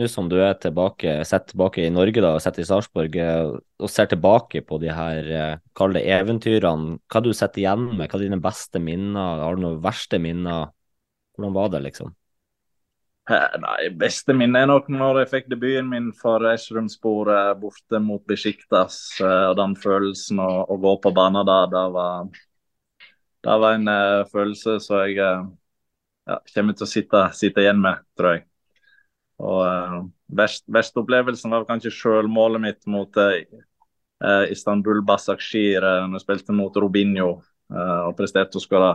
Nå 0.00 0.08
som 0.08 0.30
du 0.30 0.38
er 0.40 0.54
tilbake, 0.56 1.18
sett 1.28 1.50
tilbake 1.50 1.84
i 1.84 1.92
Norge 1.92 2.22
da, 2.24 2.32
og 2.32 2.40
sett 2.40 2.58
i 2.62 2.64
Sarpsborg, 2.64 3.18
og 3.20 3.90
ser 3.92 4.08
tilbake 4.08 4.62
på 4.64 4.78
de 4.80 4.88
her 4.96 5.58
kalde 5.76 6.00
eventyrene, 6.00 6.96
hva 7.12 7.20
du 7.20 7.34
sitter 7.34 7.66
igjen 7.66 7.84
med? 7.90 8.06
Hva 8.06 8.16
er 8.16 8.24
dine 8.24 8.40
beste 8.40 8.80
minner? 8.80 9.44
Har 9.44 9.58
du 9.58 9.66
noen 9.66 9.82
verste 9.84 10.22
minner? 10.22 10.72
Hvordan 11.36 11.54
var 11.58 11.68
det, 11.74 11.82
liksom? 11.90 12.14
Eh, 13.30 13.58
nei, 13.62 13.90
beste 13.94 14.34
minne 14.34 14.58
er 14.64 14.68
nok 14.70 14.88
når 14.90 15.20
jeg 15.20 15.30
fikk 15.30 15.48
debuten 15.52 15.90
min 15.92 16.08
for 16.16 16.42
Esrumsporet 16.50 17.58
borte 17.60 18.00
mot 18.02 18.22
Besjiktas. 18.26 18.96
Eh, 19.22 19.44
og 19.52 19.56
den 19.60 19.76
følelsen 19.78 20.40
å, 20.42 20.50
å 20.66 20.78
gå 20.82 20.96
på 21.04 21.12
banen 21.14 21.46
da, 21.46 21.60
det 21.70 21.84
var, 21.94 22.30
det 23.46 23.58
var 23.64 23.76
en 23.76 23.88
uh, 23.88 24.26
følelse 24.32 24.78
som 24.82 25.04
jeg 25.04 25.20
uh, 25.22 25.46
ja, 26.26 26.40
kommer 26.54 26.76
til 26.76 26.88
å 26.88 26.90
sitte, 26.90 27.24
sitte, 27.36 27.62
igjen 27.62 27.80
med, 27.84 28.02
tror 28.18 28.34
jeg. 28.34 28.46
Og 29.40 29.60
uh, 29.64 30.00
verst, 30.36 30.66
verste 30.70 31.00
opplevelsen 31.02 31.52
var 31.54 31.68
kanskje 31.68 31.94
sjølmålet 31.94 32.64
mitt 32.68 32.90
mot 32.90 33.22
Istanbul 34.52 34.98
Basakshir 35.08 35.80
når 35.80 36.18
jeg 36.18 36.24
spilte 36.26 36.52
mot 36.52 36.74
Robinho 36.76 37.28
og 37.72 38.10
presterte 38.18 38.58
å 38.58 38.60
skåre 38.60 38.90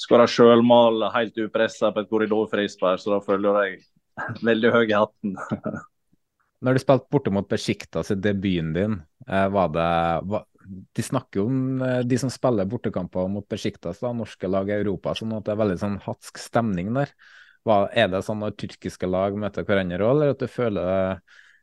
skåra 0.00 0.26
sjølmål 0.30 1.08
helt 1.14 1.38
upressa 1.44 1.92
på 1.92 2.02
et 2.02 2.10
korridorfrispark, 2.10 3.00
så 3.02 3.16
da 3.16 3.22
følger 3.24 3.58
jeg 3.64 3.80
veldig 4.48 4.74
høy 4.76 4.84
i 4.86 4.96
hatten. 4.96 5.36
Når 6.64 6.76
du 6.76 6.82
spilte 6.82 7.08
borte 7.12 7.32
mot 7.32 7.48
Besjiktas 7.48 8.12
i 8.12 8.18
debuten 8.20 8.74
din, 8.74 8.96
var 9.24 9.70
det, 9.72 9.90
var, 10.28 10.42
de 10.68 11.04
snakker 11.04 11.40
jo 11.40 11.46
om 11.48 11.84
de 12.04 12.18
som 12.20 12.32
spiller 12.32 12.68
bortekamper 12.68 13.30
mot 13.32 13.46
Besjiktas, 13.48 14.02
norske 14.04 14.50
lag 14.50 14.68
i 14.68 14.76
Europa, 14.76 15.14
sånn 15.16 15.32
at 15.38 15.46
det 15.46 15.54
er 15.54 15.62
veldig 15.62 15.78
sånn 15.80 15.96
hatsk 16.04 16.42
stemning 16.42 16.92
der. 16.98 17.14
Er 17.68 18.08
det 18.08 18.22
sånn 18.24 18.40
når 18.40 18.56
tyrkiske 18.58 19.08
lag 19.10 19.36
møter 19.36 19.66
hverandre 19.68 20.06
òg, 20.06 20.14
eller 20.14 20.34
at 20.34 20.40
du 20.40 20.48
føler 20.48 21.20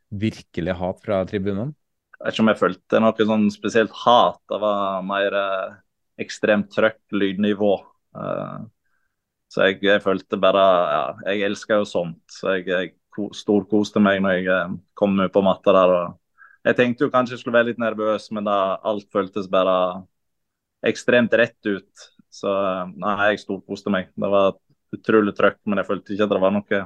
virkelig 0.08 0.76
hat 0.78 1.02
fra 1.04 1.24
tribunene? 1.28 1.74
Jeg 2.18 2.24
vet 2.24 2.34
ikke 2.34 2.42
om 2.42 2.50
jeg 2.50 2.60
følte 2.62 3.00
noe 3.02 3.26
sånn 3.30 3.46
spesielt 3.54 3.94
hat. 4.04 4.40
Det 4.50 4.58
var 4.62 5.04
mer 5.06 5.36
eh, 5.38 5.76
ekstremt 6.24 6.70
trøkk, 6.74 7.00
lydnivå. 7.14 7.72
Uh, 8.18 8.66
så 9.52 9.68
jeg, 9.68 9.78
jeg, 9.86 10.02
følte 10.02 10.38
bare 10.40 10.62
ja, 10.64 11.02
Jeg 11.28 11.44
elsker 11.46 11.82
jo 11.82 11.88
sånt. 11.88 12.22
Så 12.32 12.56
jeg, 12.56 12.66
jeg 12.68 12.94
storkoste 13.38 14.02
meg 14.02 14.20
når 14.22 14.38
jeg 14.38 14.48
eh, 14.54 14.76
kom 14.98 15.18
ut 15.18 15.34
på 15.34 15.42
matta 15.46 15.74
der. 15.74 15.94
Jeg 16.68 16.78
tenkte 16.78 17.06
jo 17.06 17.12
kanskje 17.14 17.36
jeg 17.36 17.42
skulle 17.42 17.58
være 17.58 17.70
litt 17.72 17.82
nervøs, 17.82 18.28
men 18.34 18.46
da 18.46 18.78
alt 18.86 19.08
føltes 19.14 19.48
bare 19.50 19.76
ekstremt 20.86 21.34
rett 21.38 21.70
ut. 21.70 22.08
Så 22.30 22.50
eh, 22.50 22.94
nei, 22.98 23.14
jeg 23.32 23.44
storkoste 23.44 23.94
meg. 23.94 24.12
Det 24.14 24.32
var 24.34 24.58
utrolig 24.94 25.34
trøkk, 25.36 25.58
men 25.66 25.82
jeg 25.82 25.88
følte 25.88 26.14
ikke 26.14 26.28
at 26.28 26.32
det 26.32 26.42
var 26.42 26.54
noe 26.54 26.84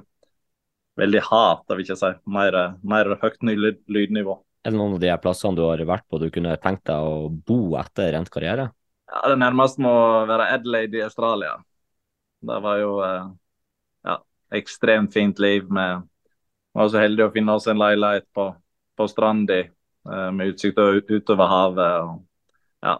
veldig 1.00 1.22
hat, 1.28 1.64
det 1.68 1.78
vil 1.78 1.92
jeg 1.92 2.00
si. 2.00 2.10
Mer, 2.34 2.58
mer 2.84 3.14
høyt 3.22 3.38
lydnivå. 3.42 4.38
Er 4.62 4.70
det 4.70 4.78
noen 4.78 4.96
av 4.96 5.02
de 5.02 5.10
plassene 5.22 5.58
du 5.58 5.64
har 5.66 5.82
vært 5.88 6.06
på 6.10 6.20
du 6.22 6.28
kunne 6.30 6.54
tenkt 6.62 6.86
deg 6.86 7.02
å 7.02 7.26
bo 7.32 7.74
etter 7.80 8.12
rent 8.14 8.30
karriere? 8.30 8.68
Ja, 9.10 9.28
Det 9.28 9.38
nærmeste 9.40 9.82
må 9.82 9.92
være 10.28 10.50
Adelaide 10.54 11.00
i 11.00 11.04
Australia. 11.04 11.56
Det 12.42 12.58
var 12.62 12.78
jo 12.80 12.92
eh, 13.04 13.26
ja, 14.08 14.16
ekstremt 14.54 15.12
fint 15.14 15.38
liv. 15.42 15.66
med 15.70 16.02
Vi 16.72 16.80
var 16.80 16.88
så 16.92 17.02
heldige 17.02 17.28
å 17.28 17.34
finne 17.34 17.56
oss 17.58 17.66
en 17.70 17.80
leilighet 17.82 18.28
på, 18.34 18.48
på 18.96 19.08
stranda 19.10 19.58
eh, 19.64 20.30
med 20.30 20.54
utsikt 20.54 20.78
utover 21.10 21.50
havet. 21.50 22.06
Og, 22.06 22.22
ja, 22.86 22.96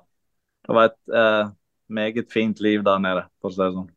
det 0.66 0.78
var 0.78 0.90
et 0.90 1.16
eh, 1.22 1.54
meget 1.92 2.32
fint 2.32 2.60
liv 2.60 2.82
der 2.84 2.98
nede, 2.98 3.26
for 3.40 3.52
å 3.52 3.54
si 3.54 3.62
det 3.62 3.72
sånn. 3.76 3.90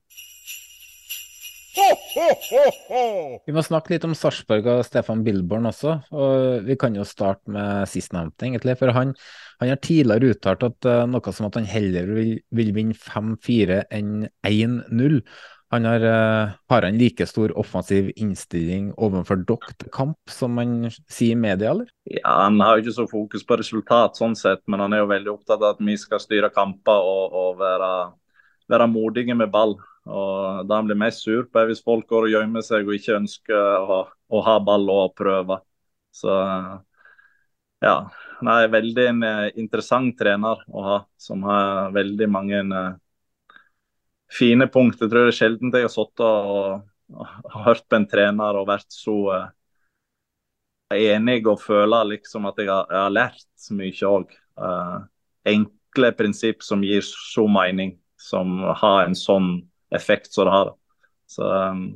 Vi 3.46 3.54
må 3.56 3.64
snakke 3.66 3.94
litt 3.94 4.06
om 4.08 4.16
Sarpsborg 4.18 4.68
og 4.72 4.84
Stefan 4.88 5.24
Bilborn 5.26 5.68
også. 5.70 5.98
og 6.16 6.68
Vi 6.68 6.78
kan 6.80 6.96
jo 6.96 7.06
starte 7.08 7.52
med 7.52 7.90
sistnevnte, 7.92 8.48
egentlig. 8.48 8.78
For 8.80 8.94
han, 8.96 9.12
han, 9.62 9.72
har 9.74 9.82
tidligere 9.84 10.36
uttalt 10.36 10.64
at 10.68 10.88
uh, 10.88 11.04
noe 11.10 11.36
som 11.36 11.50
at 11.50 11.60
han 11.60 11.68
heller 11.70 12.08
vil, 12.16 12.32
vil 12.56 12.72
vinne 12.76 12.96
5-4 12.96 13.84
enn 13.96 14.30
1-0. 14.48 15.20
Han 15.74 15.88
har, 15.90 16.06
uh, 16.06 16.54
har 16.72 16.86
han 16.88 17.00
like 17.02 17.26
stor 17.28 17.52
offensiv 17.60 18.12
innstilling 18.16 18.92
overfor 19.02 19.42
dere 19.50 19.74
til 19.82 19.92
kamp, 19.92 20.20
som 20.32 20.60
han 20.62 20.92
sier 20.94 21.34
i 21.34 21.40
media, 21.40 21.74
eller? 21.74 21.90
Ja, 22.08 22.46
Han 22.46 22.62
har 22.64 22.78
jo 22.78 22.86
ikke 22.86 23.00
så 23.00 23.08
fokus 23.10 23.44
på 23.44 23.58
resultat, 23.60 24.16
sånn 24.16 24.38
sett, 24.40 24.64
men 24.70 24.84
han 24.84 24.94
er 24.94 25.04
jo 25.04 25.12
veldig 25.12 25.34
opptatt 25.34 25.60
av 25.60 25.74
at 25.74 25.84
vi 25.84 25.98
skal 26.00 26.22
styre 26.24 26.54
kamper 26.56 27.10
og, 27.10 27.36
og 27.36 27.60
være, 27.60 27.92
være 28.72 28.90
modige 28.94 29.36
med 29.36 29.52
ball. 29.52 29.76
Og 30.06 30.70
han 30.70 30.86
blir 30.86 31.00
mest 31.00 31.24
sur 31.26 31.48
på, 31.50 31.64
hvis 31.66 31.84
folk 31.84 32.06
går 32.10 32.28
og 32.28 32.36
gjemmer 32.36 32.66
seg 32.66 32.86
og 32.86 32.98
ikke 32.98 33.18
ønsker 33.18 33.88
å, 33.90 34.02
å 34.06 34.42
ha 34.46 34.60
ball 34.62 34.86
og 34.94 35.16
prøve. 35.18 35.58
Så 36.14 36.36
ja, 37.84 37.96
han 38.40 38.52
er 38.52 38.72
veldig 38.72 39.08
en 39.10 39.24
eh, 39.26 39.48
interessant 39.62 40.16
trener 40.20 40.62
å 40.68 40.86
ha, 40.86 41.00
som 41.18 41.44
har 41.48 41.92
veldig 41.96 42.28
mange 42.32 42.62
uh, 42.72 42.96
fine 44.32 44.68
punkter. 44.72 45.06
Jeg 45.06 45.12
tror 45.12 45.28
det 45.28 45.34
er 45.34 45.40
sjelden 45.40 45.74
jeg 45.74 45.88
har 45.88 45.94
sittet 45.94 46.24
og, 46.26 46.56
og, 46.56 47.28
og, 47.44 47.60
hørt 47.68 47.86
på 47.90 48.00
en 48.00 48.08
trener 48.10 48.60
og 48.60 48.70
vært 48.70 48.90
så 48.96 49.18
uh, 49.34 49.46
enig 50.96 51.42
og 51.50 51.62
føler 51.62 52.12
liksom 52.14 52.48
at 52.50 52.62
jeg 52.62 52.72
har, 52.72 52.90
jeg 52.92 53.02
har 53.04 53.14
lært 53.14 53.70
mye 53.76 54.10
òg. 54.10 54.34
Uh, 54.56 54.98
enkle 55.46 56.12
prinsipp 56.18 56.66
som 56.66 56.84
gir 56.86 57.06
så 57.06 57.46
mening, 57.52 57.96
som 58.18 58.60
har 58.82 59.06
en 59.06 59.18
sånn 59.18 59.58
effekt 59.94 60.34
som 60.34 60.48
det 60.48 60.56
har. 60.56 60.74
Så 61.30 61.46
um, 61.46 61.88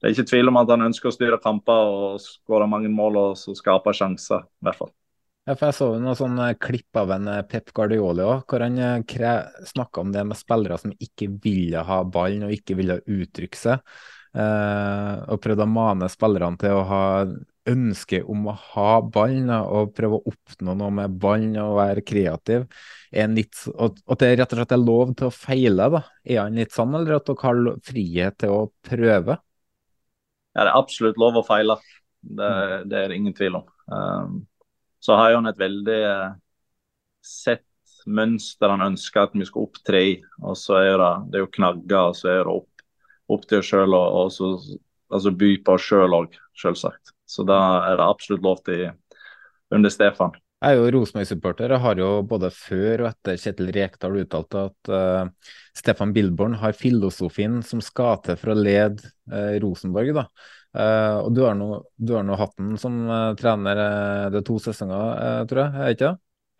Det 0.00 0.08
er 0.08 0.16
ikke 0.16 0.30
tvil 0.32 0.50
om 0.50 0.58
at 0.58 0.72
han 0.72 0.88
ønsker 0.88 1.10
å 1.10 1.14
styre 1.14 1.38
kamper 1.42 1.92
og 1.92 2.22
skåre 2.24 2.66
mange 2.66 2.90
mål 2.90 3.20
og 3.20 3.38
skape 3.38 3.94
sjanser, 3.94 4.42
i 4.44 4.66
hvert 4.66 4.80
fall. 4.80 4.92
Ja, 5.42 5.56
for 5.56 5.66
Jeg 5.68 5.74
så 5.74 5.86
noen 5.98 6.14
sånne 6.18 6.52
klipp 6.62 6.98
av 7.00 7.10
en 7.16 7.26
eh, 7.26 7.40
Pep 7.50 7.72
Guardiola 7.74 8.36
hvor 8.46 8.62
han 8.62 8.76
eh, 8.78 9.32
snakka 9.66 10.04
om 10.04 10.12
det 10.14 10.22
med 10.28 10.38
spillere 10.38 10.78
som 10.78 10.92
ikke 10.94 11.32
ville 11.42 11.82
ha 11.82 12.02
ballen 12.06 12.46
og 12.46 12.54
ikke 12.54 12.76
ville 12.78 13.00
uttrykke 13.02 13.58
seg. 13.58 13.82
Eh, 14.38 15.14
og 15.26 15.40
prøvde 15.42 15.66
å 15.66 15.72
mane 15.72 16.06
spillerne 16.12 16.62
til 16.62 16.78
å 16.78 16.84
ha 16.86 17.02
ønske 17.68 18.22
om 18.26 18.48
å 18.50 18.56
ha 18.72 18.90
ballen 19.04 19.50
og 19.54 19.92
prøve 19.96 20.18
å 20.18 20.32
oppnå 20.32 20.74
noe 20.78 20.90
med 20.94 21.16
ballen 21.22 21.56
og 21.62 21.76
være 21.78 22.04
kreativ. 22.06 22.66
Litt, 23.12 23.64
og 23.72 24.00
at 24.10 24.22
det 24.22 24.30
rett 24.40 24.54
og 24.54 24.60
slett 24.60 24.74
er 24.74 24.82
lov 24.82 25.14
til 25.18 25.28
å 25.28 25.34
feile. 25.34 25.88
da. 25.92 26.02
Er 26.24 26.42
han 26.44 26.58
litt 26.58 26.74
sånn, 26.74 26.94
eller 26.98 27.18
at 27.18 27.28
dere 27.28 27.42
har 27.44 27.82
frihet 27.86 28.38
til 28.42 28.54
å 28.54 28.62
prøve? 28.88 29.38
Ja, 30.52 30.64
Det 30.64 30.68
er 30.68 30.78
absolutt 30.78 31.20
lov 31.20 31.38
å 31.40 31.46
feile. 31.46 31.78
Det, 32.22 32.48
det 32.90 32.98
er 32.98 33.10
det 33.10 33.18
ingen 33.18 33.34
tvil 33.34 33.60
om. 33.60 33.68
Um, 33.86 34.40
så 35.02 35.16
har 35.18 35.34
han 35.34 35.50
et 35.50 35.58
veldig 35.58 36.00
uh, 36.06 36.34
sett 37.22 37.66
mønster 38.06 38.72
han 38.72 38.82
ønsker 38.84 39.26
at 39.26 39.34
vi 39.36 39.46
skal 39.46 39.66
opptre 39.66 40.02
i. 40.02 40.12
Og 40.42 40.56
så 40.58 40.78
er 40.80 40.96
det, 40.98 41.12
det 41.30 41.38
er 41.38 41.44
jo 41.44 41.54
knagger, 41.56 42.10
og 42.10 42.18
så 42.18 42.32
er 42.32 42.42
det 42.42 42.54
opp, 42.54 42.86
opp 43.32 43.48
til 43.48 43.62
oss 43.62 43.70
sjøl 43.70 43.96
og, 43.98 44.18
og 44.22 44.32
så, 44.34 44.52
altså 45.12 45.34
by 45.38 45.52
på 45.64 45.76
oss 45.76 45.88
sjøl 45.88 46.18
òg, 46.18 46.38
selvsagt. 46.58 47.14
Så 47.32 47.44
da 47.48 47.58
er 47.88 47.98
det 47.98 48.06
absolutt 48.06 48.44
lov 48.44 48.60
til 48.66 48.90
under 49.72 49.92
Stefan. 49.92 50.34
Jeg 50.62 50.76
er 50.76 50.78
jo 50.78 50.90
Rosenborg-supporter 50.94 51.72
og 51.74 51.82
har 51.82 51.98
jo 51.98 52.08
både 52.28 52.52
før 52.54 53.02
og 53.02 53.08
etter 53.08 53.38
Kjetil 53.40 53.72
Rekdal 53.74 54.20
uttalt 54.20 54.56
at 54.60 54.90
uh, 54.94 55.54
Stefan 55.74 56.12
Bilborn 56.14 56.54
har 56.60 56.76
filosofien 56.78 57.58
som 57.66 57.82
skal 57.82 58.20
til 58.22 58.38
for 58.38 58.52
å 58.52 58.58
lede 58.60 59.02
uh, 59.32 59.56
Rosenborg. 59.64 60.12
da. 60.20 60.28
Uh, 60.72 61.18
og 61.24 61.32
du 61.34 61.42
har, 61.42 61.56
nå, 61.58 61.80
du 61.98 62.14
har 62.14 62.22
nå 62.28 62.38
hatt 62.38 62.54
den 62.60 62.76
som 62.80 63.00
trener 63.40 63.82
det 64.32 64.44
to 64.46 64.60
sesonger, 64.62 65.48
tror 65.50 65.64
jeg, 65.64 65.72
er 65.74 65.96
ikke 65.96 66.12
det? 66.12 66.14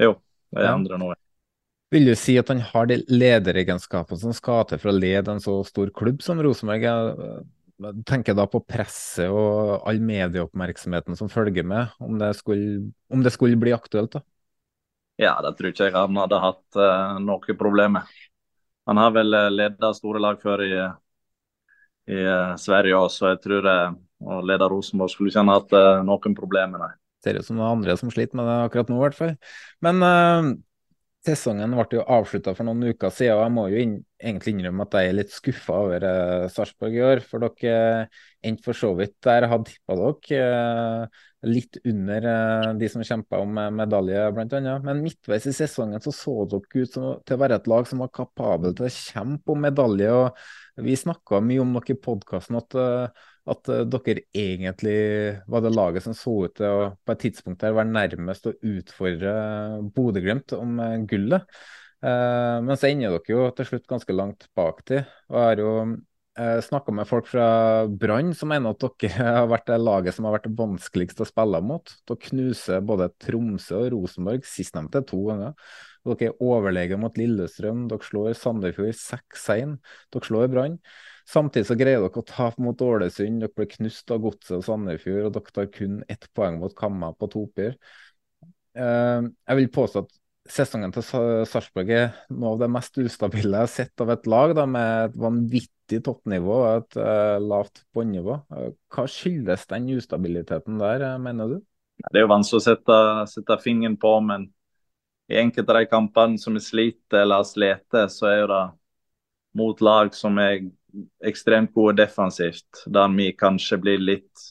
Jo, 0.09 0.17
det 0.51 0.67
er 0.67 0.73
andre 0.73 0.99
nå. 0.99 1.13
Vil 1.93 2.09
du 2.09 2.15
si 2.17 2.35
at 2.41 2.49
han 2.49 2.65
har 2.65 2.89
de 2.89 3.03
lederegenskapene 3.13 4.19
som 4.19 4.35
skal 4.35 4.65
til 4.67 4.81
for 4.83 4.91
å 4.91 4.99
lede 4.99 5.31
en 5.31 5.43
så 5.45 5.59
stor 5.69 5.93
klubb 5.95 6.25
som 6.25 6.41
Rosenborg? 6.43 6.89
Tenker 8.07 8.37
da 8.39 8.47
på 8.51 8.61
presset 8.65 9.31
og 9.33 9.83
all 9.89 10.01
medieoppmerksomheten 10.03 11.19
som 11.19 11.31
følger 11.33 11.67
med, 11.67 11.93
om 12.03 12.19
det 12.21 12.33
skulle, 12.39 12.93
om 13.13 13.23
det 13.25 13.33
skulle 13.35 13.59
bli 13.61 13.75
aktuelt? 13.75 14.19
da? 14.19 14.23
Ja, 15.21 15.37
det 15.45 15.55
tror 15.59 15.73
ikke 15.73 15.89
jeg 15.89 15.97
han 15.97 16.19
hadde 16.19 16.41
hatt 16.43 16.79
uh, 16.81 17.19
noe 17.23 17.57
problem 17.59 17.99
med. 17.99 18.17
Han 18.91 18.99
har 18.99 19.13
vel 19.15 19.31
leda 19.31 19.53
ledet 19.55 19.99
store 19.99 20.23
lag 20.23 20.41
før 20.43 20.65
i, 20.65 20.73
i 22.11 22.25
uh, 22.25 22.55
Sverige 22.59 22.99
òg, 22.99 23.13
så 23.15 23.35
jeg 23.35 23.43
tror 23.45 23.69
uh, 23.69 23.95
å 24.23 24.41
lede 24.47 24.69
Rosenborg 24.71 25.13
skulle 25.13 25.31
ikke 25.31 25.45
han 25.45 25.53
hatt 25.53 25.77
uh, 25.77 26.03
noen 26.07 26.37
problemer, 26.39 26.83
nei. 26.83 26.93
Ser 27.23 27.39
ut 27.39 27.47
som 27.47 27.61
det 27.61 27.63
er 27.63 27.77
andre 27.77 27.99
som 28.01 28.11
sliter 28.11 28.39
med 28.39 28.49
det 28.51 28.59
akkurat 28.67 28.89
nå, 28.91 28.99
i 28.99 29.05
hvert 29.05 29.19
fall. 29.19 29.35
Men 29.87 30.03
Sesongen 31.23 31.75
ble 31.79 32.01
jo 32.01 32.05
avslutta 32.11 32.51
for 32.59 32.67
noen 32.67 32.89
uker 32.91 33.13
siden, 33.15 33.37
og 33.37 33.45
jeg 33.45 33.55
må 33.55 33.65
jo 33.71 33.83
inn, 33.85 33.93
egentlig 34.19 34.57
innrømme 34.57 34.87
at 34.89 34.97
jeg 34.99 35.11
er 35.11 35.15
litt 35.21 35.31
skuffa 35.31 35.77
over 35.85 36.07
uh, 36.07 36.47
Sarpsborg 36.51 36.97
i 36.97 37.05
år. 37.07 37.23
For 37.23 37.45
dere 37.45 37.75
uh, 38.09 38.23
endte 38.49 38.67
for 38.67 38.79
så 38.79 38.91
vidt 38.99 39.15
der, 39.23 39.47
hadde 39.51 39.69
tippa 39.71 39.99
dere 40.01 40.49
uh, 41.07 41.21
litt 41.47 41.79
under 41.87 42.27
uh, 42.27 42.67
de 42.81 42.91
som 42.91 43.07
kjempa 43.07 43.39
om 43.39 43.63
medalje, 43.79 44.25
bl.a. 44.35 44.75
Men 44.83 45.05
midtveis 45.05 45.47
i 45.47 45.55
sesongen 45.55 46.03
så 46.03 46.15
så 46.17 46.35
dere 46.51 46.83
ut 46.83 46.99
som, 46.99 47.07
til 47.23 47.39
å 47.39 47.43
være 47.45 47.61
et 47.61 47.71
lag 47.71 47.87
som 47.87 48.03
var 48.03 48.11
kapabel 48.19 48.75
til 48.75 48.91
å 48.91 48.95
kjempe 48.97 49.55
om 49.55 49.63
medalje. 49.63 50.11
og 50.11 50.83
Vi 50.89 50.99
snakka 51.05 51.39
mye 51.39 51.63
om 51.63 51.79
dere 51.79 51.95
i 51.95 52.03
podkasten 52.03 52.59
at 52.59 52.81
at 53.51 53.71
uh, 53.73 53.83
dere 53.91 54.23
egentlig 54.37 54.95
var 55.51 55.65
det 55.65 55.75
laget 55.75 56.05
som 56.05 56.15
så 56.15 56.35
ut 56.47 56.55
til 56.59 56.69
å 56.69 56.93
på 57.03 57.15
et 57.15 57.25
tidspunkt 57.27 57.63
der 57.65 57.75
være 57.75 57.91
nærmest 57.91 58.47
å 58.47 58.55
utfordre 58.55 59.35
Bodø-Glimt 59.97 60.55
om 60.59 60.79
uh, 60.79 60.95
gullet. 61.11 61.49
Uh, 62.03 62.63
men 62.63 62.79
så 62.79 62.91
ender 62.91 63.17
dere 63.17 63.35
jo 63.35 63.51
til 63.57 63.69
slutt 63.69 63.91
ganske 63.91 64.15
langt 64.15 64.49
bak 64.59 64.83
til. 64.87 65.05
Og 65.31 65.39
jeg 65.39 65.51
har 65.51 65.63
jo 65.65 65.75
snakka 66.33 66.89
med 66.97 67.05
folk 67.05 67.27
fra 67.29 67.47
Brann 68.01 68.31
som 68.33 68.49
mener 68.49 68.73
at 68.73 68.81
dere 69.03 69.11
har 69.43 69.51
vært 69.51 69.67
det 69.69 69.77
laget 69.83 70.17
som 70.17 70.25
har 70.25 70.39
vært 70.39 70.49
vanskeligst 70.57 71.21
å 71.21 71.29
spille 71.29 71.61
mot. 71.61 71.93
Dere 72.09 72.29
knuser 72.31 72.87
både 72.89 73.11
Tromsø 73.21 73.83
og 73.83 73.91
Rosenborg, 73.93 74.47
sistnevnte 74.49 75.03
to 75.11 75.21
ganger. 75.27 75.53
Dere 76.09 76.31
er 76.31 76.41
overlege 76.41 76.97
mot 76.99 77.19
Lillestrøm, 77.21 77.85
dere 77.91 78.07
slår 78.07 78.33
Sandefjord 78.39 78.97
6-1, 78.97 79.77
dere 80.15 80.31
slår 80.31 80.49
Brann. 80.55 80.79
Samtidig 81.29 81.69
så 81.69 81.77
greier 81.79 82.03
dere 82.03 82.23
å 82.23 82.27
tape 82.27 82.63
mot 82.63 82.81
Ålesund, 82.83 83.43
dere 83.43 83.55
blir 83.55 83.71
knust 83.71 84.11
av 84.13 84.23
Godset 84.25 84.57
og 84.59 84.65
Sandefjord, 84.67 85.29
og 85.29 85.37
dere 85.37 85.55
tar 85.59 85.69
kun 85.75 86.01
ett 86.11 86.27
poeng 86.35 86.59
mot 86.63 86.75
Kamma 86.77 87.13
på 87.19 87.29
Toper. 87.33 87.77
Uh, 88.73 89.29
jeg 89.49 89.59
vil 89.61 89.73
påstå 89.73 90.03
at 90.05 90.19
sesongen 90.53 90.91
til 90.95 91.05
Sarpsborg 91.05 91.91
er 91.95 92.09
noe 92.35 92.57
av 92.57 92.63
det 92.65 92.69
mest 92.73 92.97
ustabile 92.99 93.53
jeg 93.53 93.67
har 93.67 93.71
sett 93.71 94.03
av 94.03 94.11
et 94.15 94.25
lag, 94.31 94.55
da, 94.59 94.65
med 94.67 95.11
et 95.11 95.21
vanvittig 95.23 96.01
toppnivå 96.07 96.57
og 96.57 96.71
et 96.73 96.99
uh, 96.99 97.37
lavt 97.43 97.85
båndnivå. 97.95 98.41
Uh, 98.51 98.73
hva 98.93 99.07
skyldes 99.11 99.69
den 99.71 99.93
ustabiliteten 99.95 100.83
der, 100.83 101.07
mener 101.23 101.55
du? 101.55 101.61
Det 102.03 102.19
er 102.19 102.25
jo 102.25 102.33
vanskelig 102.33 102.59
å 102.59 102.65
sette, 102.65 102.99
sette 103.31 103.61
fingeren 103.63 103.95
på, 104.01 104.17
men 104.27 104.49
i 105.31 105.39
enkelte 105.39 105.71
av 105.71 105.79
de 105.79 105.89
kampene 105.91 106.41
som 106.41 106.57
vi 106.57 106.63
sliter 106.65 107.23
eller 107.23 107.41
har 107.41 107.47
slitt, 107.49 107.99
så 108.11 108.29
er 108.29 108.47
det 108.51 108.63
mot 109.57 109.81
lag 109.85 110.11
som 110.17 110.39
er 110.43 110.65
ekstremt 111.25 111.73
gode 111.75 111.97
defensivt, 112.03 112.85
der 112.87 113.13
vi 113.17 113.33
kanskje 113.37 113.79
blir 113.83 114.03
litt 114.03 114.49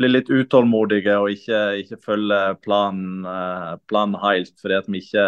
blir 0.00 0.14
litt 0.14 0.30
utålmodige 0.32 1.12
og 1.20 1.28
ikke, 1.34 1.58
ikke 1.82 1.98
følger 2.00 2.54
planen, 2.64 3.26
eh, 3.28 3.74
planen 3.88 4.16
helt. 4.22 4.54
fordi 4.60 4.80
vi 4.88 5.02
ikke 5.04 5.26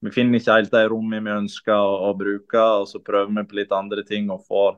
vi 0.00 0.12
finner 0.14 0.38
ikke 0.38 0.54
helt 0.54 0.74
de 0.74 0.82
rommene 0.90 1.24
vi 1.26 1.36
ønsker 1.44 1.74
å, 1.74 1.94
å, 2.08 2.10
bruke, 2.18 2.60
og 2.80 2.86
så 2.90 3.00
prøver 3.02 3.32
vi 3.34 3.46
på 3.50 3.58
litt 3.58 3.72
andre 3.74 4.04
ting 4.06 4.28
og 4.30 4.44
får, 4.46 4.76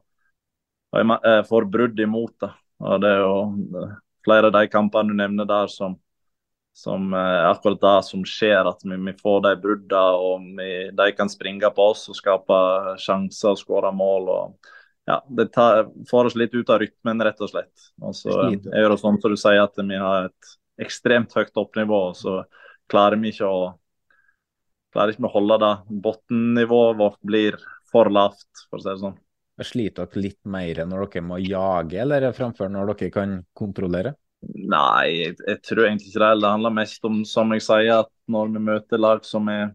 og 0.97 1.13
eh, 1.19 1.43
får 1.49 1.67
brudd 1.73 2.01
imot. 2.01 2.37
det. 2.41 2.53
Og 2.81 3.03
Det 3.03 3.11
er 3.11 3.21
jo 3.21 3.89
flere 4.25 4.49
av 4.49 4.57
de 4.57 4.71
kampene 4.73 5.13
du 5.13 5.19
nevner 5.19 5.49
der 5.49 5.69
som, 5.73 5.99
som 6.77 7.13
er 7.17 7.49
akkurat 7.51 7.81
det 7.83 7.97
som 8.07 8.23
skjer, 8.27 8.69
at 8.69 8.85
vi, 8.87 8.97
vi 8.97 9.15
får 9.19 9.41
de 9.47 9.55
bruddene 9.61 10.21
og 10.25 10.45
vi, 10.59 10.71
de 10.97 11.09
kan 11.17 11.31
springe 11.33 11.71
på 11.75 11.89
oss 11.93 12.07
og 12.13 12.19
skape 12.19 12.61
sjanser 13.03 13.53
og 13.53 13.61
skåre 13.61 13.91
mål. 13.95 14.31
og 14.35 14.71
ja, 15.11 15.19
det 15.29 15.51
tar, 15.55 15.89
får 16.11 16.31
oss 16.31 16.39
litt 16.39 16.55
ut 16.55 16.71
av 16.71 16.81
rytmen, 16.83 17.23
rett 17.27 17.41
og 17.43 17.51
slett. 17.51 17.91
Og 18.01 18.15
så 18.17 18.37
er 18.53 18.89
det 18.89 19.01
sånn 19.01 19.19
som 19.21 19.33
du 19.33 19.39
sier, 19.41 19.63
at 19.65 19.77
vi 19.83 19.99
har 19.99 20.31
et 20.31 20.57
ekstremt 20.81 21.35
høyt 21.37 21.53
toppnivå, 21.57 22.01
og 22.13 22.17
så 22.17 22.41
klarer 22.91 23.21
vi 23.21 23.35
ikke 23.35 23.49
å 23.51 23.63
klarer 24.95 25.15
ikke 25.15 25.29
å 25.29 25.35
holde 25.35 25.59
det. 25.63 25.75
Bunnivået 26.07 26.99
vårt 26.99 27.21
blir 27.27 27.59
for 27.91 28.11
lavt, 28.13 28.49
for 28.69 28.81
å 28.81 28.85
si 28.85 28.91
det 28.91 29.03
sånn. 29.03 29.19
Sliter 29.61 30.09
dere 30.09 30.25
litt 30.25 30.41
mer 30.49 30.85
når 30.89 31.07
dere 31.11 31.27
må 31.27 31.39
jage, 31.43 31.99
eller 32.01 32.31
framfor 32.37 32.71
når 32.73 32.95
dere 32.95 33.15
kan 33.15 33.39
kontrollere? 33.57 34.15
Nei, 34.71 35.33
jeg, 35.33 35.59
tror 35.67 35.87
egentlig 35.87 36.13
ikke 36.13 36.23
det. 36.23 36.41
Det 36.43 36.51
handler 36.53 36.75
mest 36.77 37.07
om, 37.09 37.21
som 37.27 37.53
jeg 37.55 37.65
sier, 37.65 38.03
at 38.05 38.11
når 38.31 38.51
vi 38.55 38.65
møter 38.69 39.01
lag 39.01 39.25
som 39.27 39.49
er 39.51 39.71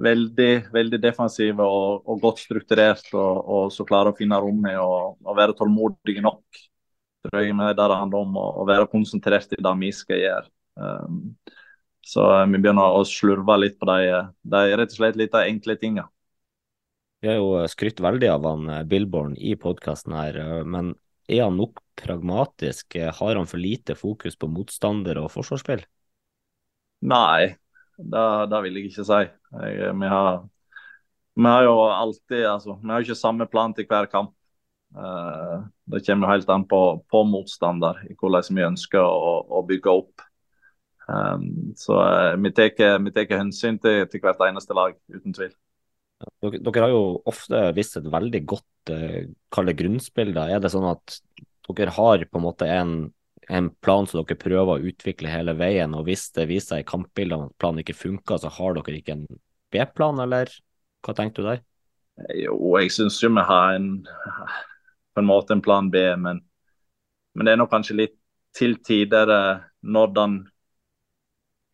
veldig, 0.00 0.52
veldig 0.72 1.00
defensive 1.02 1.64
og, 1.64 2.06
og 2.08 2.20
godt 2.22 2.44
strukturert, 2.46 3.08
og, 3.12 3.40
og, 3.40 3.64
så 3.74 3.84
klarer 3.88 4.14
å 4.14 4.16
finne 4.16 4.38
rommet 4.40 4.78
og, 4.80 5.18
og 5.26 5.36
være 5.36 5.56
tålmodige 5.58 6.24
nok. 6.24 6.62
tror 7.26 7.44
jeg 7.44 7.56
med 7.56 7.74
det 7.74 7.88
det 7.90 7.98
handler 7.98 8.24
om, 8.24 8.38
å, 8.40 8.64
være 8.68 8.88
konsentrert 8.92 9.52
i 9.52 9.60
det 9.60 9.74
vi 9.82 9.90
skal 9.92 10.22
gjøre. 10.22 10.48
Um, 10.80 11.20
så 12.06 12.24
uh, 12.32 12.46
vi 12.48 12.62
begynner 12.62 12.96
å 12.96 13.04
slurve 13.04 13.58
litt 13.60 13.76
på 13.80 13.90
de, 13.90 14.22
de 14.54 14.62
rett 14.72 14.94
og 14.94 15.02
slett 15.02 15.20
litt 15.20 15.34
de 15.34 15.44
enkle 15.50 15.76
tingene. 15.76 16.08
Vi 17.20 17.28
har 17.28 17.36
jo 17.36 17.66
skrytt 17.68 18.00
veldig 18.00 18.30
av 18.32 18.48
han 18.48 18.72
uh, 18.72 18.80
Billborn 18.88 19.36
i 19.36 19.52
podkasten 19.60 20.16
her, 20.16 20.40
uh, 20.40 20.62
men 20.64 20.94
er 21.28 21.44
han 21.44 21.60
nok 21.60 21.82
pragmatisk? 22.02 22.98
Har 23.20 23.38
han 23.38 23.48
for 23.48 23.60
lite 23.62 23.96
fokus 23.98 24.38
på 24.40 24.50
motstander 24.50 25.20
og 25.22 25.30
forsvarsspill? 25.34 25.84
Nei, 27.00 27.54
det, 27.96 28.62
vil 28.64 28.76
jeg 28.76 28.90
ikke 28.90 29.06
si. 29.08 29.20
Jeg, 29.24 29.92
vi, 30.00 30.08
har, 30.08 30.42
vi, 31.36 31.46
har, 31.46 31.64
jo 31.64 31.76
alltid 31.88 32.44
altså, 32.46 32.76
Vi 32.82 32.90
har 32.92 33.00
jo 33.00 33.08
ikke 33.08 33.22
samme 33.22 33.48
plan 33.50 33.74
til 33.76 33.88
hver 33.88 34.08
kamp. 34.12 34.34
Uh, 34.90 35.62
det 35.86 36.02
kommer 36.06 36.26
jo 36.26 36.34
helt 36.34 36.50
an 36.50 36.66
på, 36.66 36.82
på 37.10 37.22
motstander, 37.28 38.00
i 38.10 38.16
hvordan 38.18 38.56
vi 38.56 38.66
ønsker 38.66 39.04
å, 39.04 39.34
å 39.46 39.62
bygge 39.66 39.96
opp. 40.02 40.24
Um, 41.10 41.72
så 41.78 41.96
uh, 41.98 42.36
vi 42.38 42.52
tar 42.54 43.36
hensyn 43.38 43.78
til, 43.82 44.04
til, 44.10 44.22
hvert 44.22 44.42
eneste 44.48 44.76
lag, 44.76 44.96
uten 45.10 45.36
tvil. 45.36 45.52
Dere, 46.42 46.58
dere 46.60 46.84
har 46.84 46.92
jo 46.92 47.04
ofte 47.30 47.62
vist 47.76 47.96
et 47.96 48.10
veldig 48.12 48.42
godt 48.50 48.92
uh, 48.92 49.70
grunnspill. 49.78 50.34
Da. 50.36 50.50
Er 50.50 50.62
det 50.62 50.72
sånn 50.74 50.90
at 50.90 51.20
dere 51.78 51.94
har 51.96 52.24
på 52.26 52.40
en 52.40 52.46
måte 52.46 52.68
en 52.70 52.94
en 53.50 53.70
plan 53.82 54.06
som 54.06 54.22
dere 54.22 54.38
prøver 54.38 54.76
å 54.78 54.90
utvikle 54.90 55.30
hele 55.30 55.56
veien, 55.58 55.94
og 55.98 56.06
hvis 56.06 56.28
det 56.36 56.46
viser 56.50 56.76
seg 56.76 56.84
i 56.84 56.90
kampbildene 56.90 57.48
at 57.48 57.56
planen 57.58 57.82
ikke 57.82 57.98
funker, 57.98 58.38
så 58.38 58.52
har 58.54 58.76
dere 58.76 59.00
ikke 59.00 59.16
en 59.16 59.26
B-plan, 59.74 60.22
eller 60.22 60.52
hva 61.04 61.14
tenkte 61.18 61.42
du 61.42 61.48
der? 61.48 61.64
Jo, 62.36 62.54
jeg 62.78 62.92
syns 62.94 63.18
jo 63.22 63.32
vi 63.34 63.44
har 63.48 63.74
en, 63.74 63.90
på 65.14 65.22
en 65.22 65.28
måte 65.28 65.56
en 65.56 65.64
plan 65.64 65.90
B, 65.90 66.04
men, 66.20 66.42
men 67.34 67.48
det 67.48 67.54
er 67.54 67.60
nok 67.62 67.72
kanskje 67.72 67.98
litt 68.02 68.16
til 68.56 68.76
tider 68.86 69.30
når 69.80 70.14
den 70.14 70.38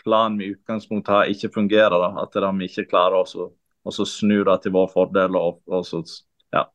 planen 0.05 0.39
vi 0.39 0.49
i 0.49 0.55
utgangspunktet 0.55 1.13
har, 1.13 1.31
ikke 1.33 1.55
fungerer. 1.55 1.97
Da. 1.99 2.11
At 2.23 2.37
de 2.37 2.69
ikke 2.69 2.87
klarer 2.93 3.25
å 3.25 3.93
snu 3.97 4.39
det 4.47 4.59
til 4.63 4.77
vår 4.77 4.93
fordel 4.93 5.37
og, 5.41 5.63
og, 5.67 5.83
så, 5.89 6.03
ja, 6.55 6.67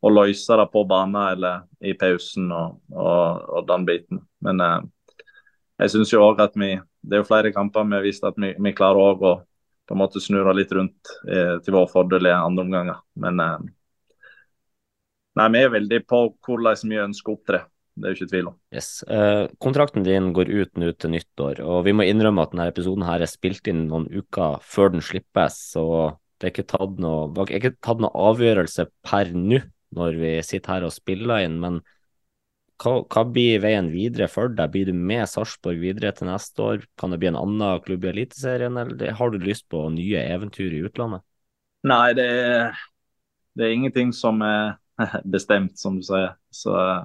og 0.00 0.14
løse 0.16 0.56
det 0.56 0.66
på 0.72 0.84
banen 0.88 1.20
eller 1.20 1.66
i 1.84 1.92
pausen 1.98 2.48
og, 2.52 2.80
og, 2.94 3.44
og 3.58 3.68
den 3.68 3.84
biten. 3.88 4.22
Men 4.44 4.62
eh, 4.64 4.78
jeg 5.80 5.94
syns 5.94 6.12
jo 6.12 6.24
òg 6.24 6.40
at 6.44 6.56
vi 6.60 6.78
Det 7.00 7.16
er 7.16 7.22
jo 7.22 7.28
flere 7.28 7.52
kamper 7.52 7.86
vi 7.88 7.96
har 7.96 8.04
vist 8.04 8.24
at 8.28 8.36
vi, 8.36 8.52
vi 8.60 8.76
klarer 8.76 9.00
òg 9.00 9.22
å 9.24 9.34
på 9.88 9.94
en 9.96 10.02
måte 10.04 10.20
snurre 10.22 10.52
litt 10.54 10.70
rundt 10.76 11.08
eh, 11.26 11.56
til 11.64 11.74
vår 11.74 11.88
fordel 11.90 12.28
i 12.28 12.30
andre 12.30 12.62
omganger. 12.62 12.98
Men 13.18 13.40
eh, 13.42 13.62
nei, 15.40 15.46
vi 15.50 15.62
er 15.64 15.72
veldig 15.72 15.98
på 16.06 16.20
hvordan 16.46 16.92
vi 16.92 17.00
ønsker 17.02 17.32
å 17.32 17.38
opptre. 17.38 17.62
Det 17.96 18.06
er 18.06 18.14
jo 18.14 18.18
ikke 18.20 18.30
tvil 18.30 18.50
om. 18.52 18.58
Yes. 18.76 18.90
Eh, 19.10 19.48
kontrakten 19.58 20.04
din 20.06 20.30
går 20.36 20.52
ut 20.52 20.78
nå 20.78 20.92
til 20.94 21.14
nyttår, 21.16 21.64
og 21.64 21.82
vi 21.88 21.96
må 21.96 22.06
innrømme 22.06 22.44
at 22.44 22.54
denne 22.54 22.68
episoden 22.70 23.02
her 23.08 23.24
er 23.24 23.32
spilt 23.32 23.66
inn 23.72 23.88
noen 23.88 24.06
uker 24.12 24.62
før 24.62 24.94
den 24.94 25.02
slippes. 25.02 25.58
så 25.72 25.86
det 26.40 26.46
er 26.46 26.54
ikke 26.54 26.70
tatt 26.70 27.02
noe, 27.02 27.26
det 27.34 27.48
ikke 27.58 27.74
tatt 27.82 27.98
noe 28.00 28.28
avgjørelse 28.30 28.86
per 29.04 29.34
nå 29.34 29.58
når 29.96 30.20
vi 30.20 30.34
sitter 30.46 30.76
her 30.76 30.86
og 30.86 30.94
spiller 30.94 31.46
inn. 31.46 31.58
men 31.62 31.80
hva, 32.80 32.94
hva, 33.12 33.24
blir 33.28 33.60
veien 33.60 33.90
videre 33.92 34.28
for 34.30 34.52
deg? 34.52 34.70
Blir 34.72 34.88
du 34.88 34.96
med 34.96 35.26
Sarpsborg 35.28 35.82
videre 35.82 36.12
til 36.16 36.30
neste 36.30 36.64
år? 36.64 36.86
Kan 37.00 37.12
det 37.12 37.20
bli 37.20 37.28
en 37.28 37.38
annen 37.40 37.82
klubb 37.84 38.06
i 38.06 38.12
Eliteserien, 38.14 38.78
eller 38.80 39.12
har 39.18 39.32
du 39.32 39.36
lyst 39.42 39.66
på 39.72 39.82
nye 39.92 40.22
eventyr 40.32 40.72
i 40.78 40.80
utlandet? 40.88 41.24
Nei, 41.88 42.12
det 42.16 42.26
er, 42.28 42.80
det 43.56 43.66
er 43.66 43.76
ingenting 43.76 44.14
som 44.16 44.40
er 44.44 44.78
bestemt, 45.36 45.76
som 45.80 45.98
du 46.00 46.06
sier. 46.06 46.34
Så 46.54 46.72
eh, 46.76 47.04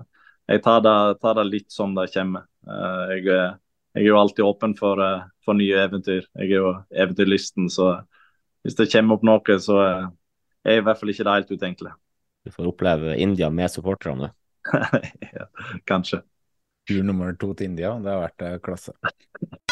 jeg 0.55 0.63
tar 0.63 0.83
det, 0.85 0.97
tar 1.21 1.37
det 1.39 1.47
litt 1.49 1.71
som 1.75 1.95
det 1.97 2.07
kommer. 2.13 2.47
Eh, 2.67 3.15
jeg, 3.17 3.27
jeg 3.95 4.03
er 4.03 4.09
jo 4.09 4.19
alltid 4.21 4.47
åpen 4.47 4.75
for, 4.79 5.01
eh, 5.03 5.27
for, 5.43 5.59
nye 5.59 5.83
eventyr. 5.87 6.23
Jeg 6.39 6.51
er 6.53 6.57
jo 6.59 6.73
eventyrlysten, 6.91 7.67
så 7.71 7.97
hvis 8.63 8.79
det 8.79 8.91
kommer 8.93 9.19
opp 9.19 9.27
noe, 9.27 9.59
så 9.61 9.81
er 9.85 10.79
i 10.79 10.83
hvert 10.83 10.99
fall 10.99 11.11
ikke 11.11 11.27
det 11.27 11.37
helt 11.39 11.55
utenkelig. 11.55 11.95
Du 12.45 12.51
får 12.51 12.67
oppleve 12.69 13.15
India 13.17 13.49
med 13.49 13.71
supporterne 13.71 14.29
ja, 15.37 15.47
kanskje. 15.83 16.21
Tur 16.87 17.03
nummer 17.03 17.33
to 17.41 17.53
til 17.57 17.71
India, 17.71 17.95
det 18.01 18.11
har 18.11 18.21
vært 18.21 18.43
eh, 18.45 18.59
klasse. 18.61 18.93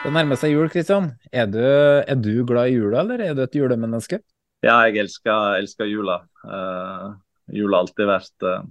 Det 0.00 0.08
nærmer 0.16 0.38
seg 0.40 0.54
jul, 0.54 0.68
Kristian. 0.72 1.10
Er 1.28 1.44
du, 1.52 1.60
er 1.60 2.16
du, 2.16 2.30
glad 2.48 2.70
i 2.70 2.78
jula, 2.78 3.02
eller 3.02 3.20
er 3.20 3.34
du 3.36 3.42
et 3.44 3.56
julemenneske? 3.58 4.16
Ja, 4.64 4.78
jeg 4.88 4.96
elsker, 5.02 5.58
elsker 5.60 5.90
jula. 5.90 6.22
Uh, 6.40 7.18
jula 7.52 7.76
har 7.76 7.84
alltid 7.84 8.08
vært 8.08 8.46
uh, 8.48 8.62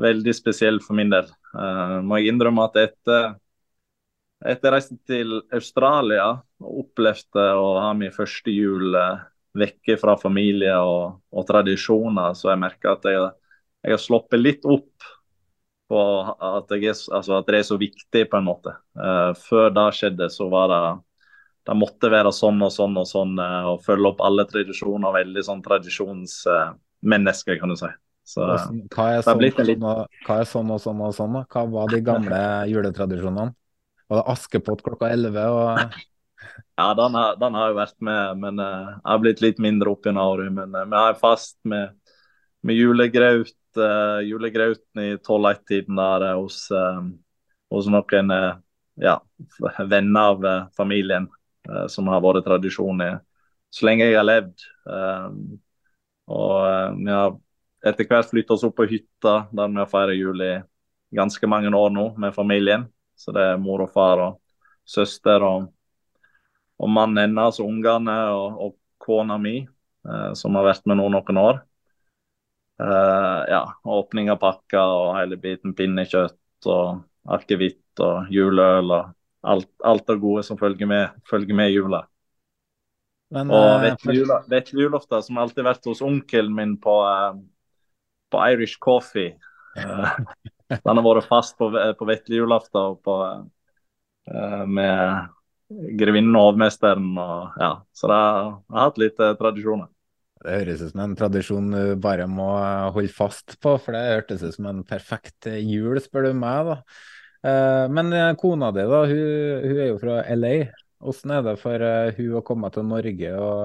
veldig 0.00 0.32
spesiell 0.32 0.80
for 0.80 0.96
min 0.96 1.12
del. 1.12 1.28
Uh, 1.52 1.98
må 2.00 2.22
jeg 2.22 2.32
innrømme 2.32 2.64
at 2.70 2.80
etter 2.86 3.34
etter 4.48 4.70
jeg 4.70 4.74
reiste 4.74 4.96
til 5.06 5.36
Australia 5.52 6.30
og 6.64 6.80
opplevde 6.86 7.44
å 7.60 7.68
ha 7.84 7.92
min 7.94 8.16
første 8.16 8.56
jul 8.56 8.96
vekke 9.58 9.98
fra 10.00 10.16
familie 10.20 10.74
og, 10.80 11.18
og, 11.32 11.46
tradisjoner, 11.48 12.36
så 12.38 12.52
jeg 12.52 12.62
merker 12.62 12.94
at 12.94 13.08
jeg, 13.08 13.24
jeg 13.84 13.94
har 13.94 14.00
sluppet 14.00 14.40
litt 14.40 14.64
opp 14.64 15.08
på 15.92 16.02
at, 16.32 16.72
er, 16.72 16.86
altså 16.88 17.38
at, 17.38 17.48
det 17.50 17.58
er 17.58 17.66
så 17.68 17.76
viktig, 17.80 18.26
på 18.30 18.38
en 18.38 18.46
måte. 18.46 18.72
Uh, 18.96 19.32
før 19.36 19.72
det 19.74 19.88
skjedde, 19.98 20.30
så 20.32 20.48
var 20.52 20.70
det 20.72 20.84
det 21.68 21.74
måtte 21.78 22.08
være 22.10 22.32
sånn 22.34 22.58
og 22.64 22.72
sånn 22.74 22.96
og 22.98 23.04
sånn, 23.06 23.36
uh, 23.38 23.74
og 23.74 23.84
følge 23.84 24.08
opp 24.08 24.22
alle 24.24 24.46
tradisjoner. 24.48 25.12
Veldig 25.18 25.44
sånn 25.46 25.60
tradisjonsmenneske, 25.66 27.54
uh, 27.54 27.60
kan 27.60 27.74
du 27.74 27.76
si. 27.78 27.90
Så, 28.32 28.46
hva, 28.94 29.08
er 29.18 29.26
sånn, 29.26 29.42
litt... 29.42 29.58
hva, 29.82 30.38
er 30.38 30.48
sånn, 30.48 30.70
og 30.72 30.80
sånn 30.80 31.02
og 31.02 31.12
sånn? 31.16 31.36
Hva 31.52 31.66
var 31.68 31.92
de 31.92 32.00
gamle 32.06 32.40
juletradisjonene? 32.72 33.52
Var 34.08 34.20
det 34.20 34.24
Askepott 34.32 34.84
klokka 34.86 35.10
elleve? 35.12 35.44
Og... 35.50 36.00
Ja, 36.76 36.94
den 36.94 37.14
har, 37.14 37.36
den 37.36 37.54
har 37.54 37.70
jeg 37.70 37.76
vært 37.76 37.98
med, 38.04 38.38
men 38.42 38.60
uh, 38.62 38.94
jeg 38.94 39.08
har 39.10 39.20
blitt 39.22 39.42
litt 39.44 39.58
mindre 39.62 39.92
opp 39.92 40.06
gjennom 40.06 40.30
året. 40.32 40.52
Men 40.54 40.74
uh, 40.74 40.84
er 40.86 40.96
har 40.96 41.18
fast 41.20 41.58
med, 41.68 41.92
med 42.64 42.78
julegraut, 42.78 43.54
uh, 43.78 44.20
julegrauten 44.24 45.02
i 45.04 45.10
12-1-tiden 45.18 46.00
der 46.00 46.26
hos, 46.38 46.64
hos 47.72 47.90
noen 47.92 48.32
ja, 49.00 49.18
venner 49.88 50.32
av 50.32 50.48
familien, 50.76 51.28
som 51.88 52.10
har 52.12 52.20
vært 52.24 52.44
tradisjon 52.44 53.00
i 53.04 53.12
så 53.72 53.86
lenge 53.88 54.04
jeg 54.04 54.18
har 54.18 54.26
levd. 54.26 54.64
og 56.28 56.98
vi 56.98 57.08
har 57.08 57.32
etter 57.88 58.06
hvert 58.06 58.28
flytta 58.28 58.54
oss 58.54 58.64
opp 58.66 58.76
på 58.76 58.86
hytta 58.90 59.46
der 59.50 59.70
vi 59.72 59.80
har 59.80 59.88
feiret 59.90 60.18
jul 60.18 60.42
i 60.44 60.52
ganske 61.16 61.48
mange 61.48 61.72
år 61.72 61.94
nå 61.94 62.10
med 62.20 62.34
familien. 62.34 62.84
Så 63.16 63.32
det 63.32 63.46
er 63.52 63.62
mor 63.62 63.84
og 63.84 63.92
far 63.94 64.20
og 64.20 64.38
søster 64.88 65.42
og 65.46 65.70
og 66.82 66.90
mannen 66.90 67.20
hennes 67.22 67.60
og 67.62 67.68
ungene 67.70 68.16
og, 68.34 68.58
og 68.66 68.76
kona 69.02 69.38
mi, 69.38 69.60
eh, 69.62 70.30
som 70.38 70.58
har 70.58 70.66
vært 70.70 70.86
med 70.90 70.98
nå 71.00 71.08
noen 71.14 71.40
år. 71.42 71.62
Eh, 72.82 73.40
ja, 73.52 73.62
Åpning 73.84 74.30
av 74.32 74.40
pakker 74.42 74.82
og 74.82 75.16
hele 75.20 75.38
biten 75.40 75.74
pinnekjøtt 75.78 76.70
og 76.72 77.02
akevitt 77.36 78.02
og 78.02 78.30
juleøl 78.32 78.90
og 78.96 79.12
alt, 79.42 79.68
alt 79.84 80.06
det 80.08 80.18
gode 80.22 80.42
som 80.46 80.58
følger 80.58 80.88
med, 80.90 81.22
følger 81.28 81.58
med 81.58 81.70
jula. 81.74 82.02
Men, 83.32 83.50
og 83.50 83.68
eh, 83.76 83.82
vesle 83.86 84.16
jula- 84.18 84.42
vesle 84.50 84.84
julaften, 84.86 85.22
som 85.24 85.38
alltid 85.40 85.62
har 85.62 85.72
vært 85.72 85.88
hos 85.90 86.02
onkelen 86.04 86.54
min 86.56 86.76
på, 86.82 86.96
eh, 87.08 87.40
på 88.32 88.42
Irish 88.52 88.78
Coffee. 88.82 89.36
Eh, 89.76 90.18
Den 90.86 90.98
har 90.98 91.04
vært 91.04 91.28
fast 91.28 91.58
på, 91.60 91.68
på 91.70 92.08
vesle 92.08 92.38
julaften 92.40 92.96
eh, 94.26 94.64
med 94.66 95.28
grevinnen 96.00 96.36
og 96.38 96.50
hovmesteren. 96.52 97.10
Og, 97.18 97.58
ja. 97.60 97.72
Så 97.96 98.10
det 98.10 98.18
har, 98.18 98.52
jeg 98.68 98.78
har 98.78 98.88
hatt 98.90 99.02
litt 99.02 99.20
eh, 99.22 99.34
tradisjoner. 99.40 99.90
Det 100.42 100.54
høres 100.58 100.80
ut 100.82 100.90
som 100.90 101.00
en 101.04 101.12
tradisjon 101.18 101.68
du 101.70 101.82
bare 102.02 102.24
må 102.26 102.48
holde 102.96 103.12
fast 103.14 103.54
på, 103.62 103.76
for 103.78 103.94
det 103.94 104.00
hørtes 104.08 104.42
ut 104.42 104.56
som 104.56 104.66
en 104.72 104.80
perfekt 104.86 105.46
jul, 105.62 106.00
spør 106.02 106.26
du 106.30 106.32
meg. 106.40 106.70
da. 106.72 106.76
Eh, 107.46 107.84
Men 107.94 108.10
eh, 108.16 108.32
kona 108.40 108.72
di, 108.74 108.82
da, 108.90 109.04
hun, 109.06 109.22
hun 109.68 109.82
er 109.84 109.92
jo 109.92 110.00
fra 110.02 110.18
LA. 110.34 110.54
Hvordan 111.02 111.36
er 111.36 111.46
det 111.46 111.54
for 111.62 111.86
eh, 111.86 112.12
hun 112.18 112.40
å 112.40 112.44
komme 112.46 112.70
til 112.74 112.86
Norge 112.90 113.32
og 113.38 113.62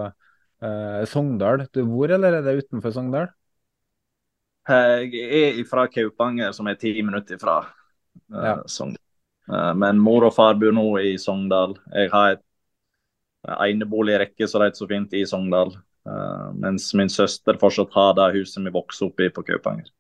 eh, 0.70 1.02
Sogndal? 1.10 1.66
Du 1.74 1.82
bor, 1.90 2.14
eller 2.14 2.40
er 2.40 2.46
det 2.46 2.58
utenfor 2.62 2.94
Sogndal? 2.94 3.34
Jeg 4.68 5.60
er 5.60 5.64
fra 5.70 5.86
Kaupanger, 5.88 6.52
som 6.52 6.68
er 6.68 6.76
ti 6.80 6.92
minutter 7.02 7.40
fra 7.40 7.60
eh, 8.34 8.44
Ja. 8.44 8.58
Sogndal. 8.68 9.02
Eh, 9.52 9.74
men 9.84 10.00
mor 10.04 10.28
og 10.30 10.36
far 10.36 10.58
bor 10.62 10.76
nå 10.76 10.88
i 11.04 11.16
Sogndal. 11.22 11.78
Jeg 11.96 12.12
har 12.14 12.36
et 12.38 12.44
eneboligrekke, 13.48 14.48
så 14.48 14.60
det 14.60 14.72
heter 14.72 14.84
så 14.84 14.90
fint, 14.90 15.14
i 15.14 15.26
Sogndal. 15.26 15.76
Eh, 16.08 16.48
mens 16.64 16.90
min 16.98 17.10
søster 17.12 17.60
fortsatt 17.62 17.96
har 17.96 18.14
det 18.18 18.34
huset 18.40 18.64
vi 18.66 18.76
vokste 18.76 19.10
opp 19.10 19.24
i 19.24 19.30
på 19.34 19.46
Kaupanger. 19.48 19.92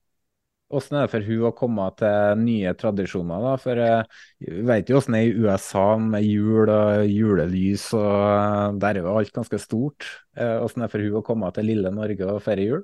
Hvordan 0.68 0.98
er 1.00 1.06
det 1.06 1.12
for 1.14 1.24
hun 1.24 1.44
å 1.48 1.54
komme 1.56 1.84
til 1.96 2.42
nye 2.42 2.74
tradisjoner? 2.76 3.44
da? 3.46 3.52
For 3.64 3.80
eh, 3.80 4.18
vi 4.44 4.66
vet 4.68 4.90
jo 4.92 4.98
hvordan 4.98 5.16
det 5.16 5.22
er 5.22 5.30
i 5.30 5.46
USA 5.46 5.86
med 6.04 6.28
jul 6.28 6.72
og 6.74 7.06
julelys, 7.08 7.86
og 7.96 8.10
eh, 8.26 8.76
der 8.84 9.00
er 9.00 9.08
jo 9.08 9.14
alt 9.16 9.32
ganske 9.38 9.62
stort. 9.64 10.10
Eh, 10.36 10.58
Hvordan 10.60 10.84
er 10.84 10.90
det 10.90 10.96
for 10.98 11.08
hun 11.08 11.20
å 11.22 11.24
komme 11.30 11.54
til 11.56 11.70
lille 11.72 11.94
Norge 11.96 12.28
og 12.34 12.44
feire 12.44 12.68
jul? 12.68 12.84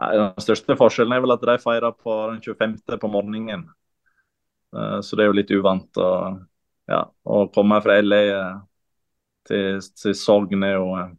Den 0.00 0.40
største 0.40 0.76
forskjellen 0.80 1.12
er 1.12 1.20
vel 1.20 1.34
at 1.34 1.42
de 1.44 1.58
feirer 1.60 1.92
på 1.92 2.14
den 2.30 2.40
25. 2.40 2.96
på 3.02 3.10
morgenen. 3.12 3.66
Eh, 4.76 5.00
Så 5.00 5.16
det 5.16 5.24
er 5.24 5.30
jo 5.30 5.38
litt 5.38 5.52
uvant. 5.54 5.88
Og, 6.00 6.42
ja, 6.90 7.04
å 7.24 7.46
komme 7.54 7.80
fra 7.84 7.98
LA 8.00 8.20
eh, 8.26 8.60
til, 9.48 9.80
til 10.02 10.16
Sogn 10.18 10.66
er 10.66 10.76
jo 10.76 10.92
eh, 10.98 11.10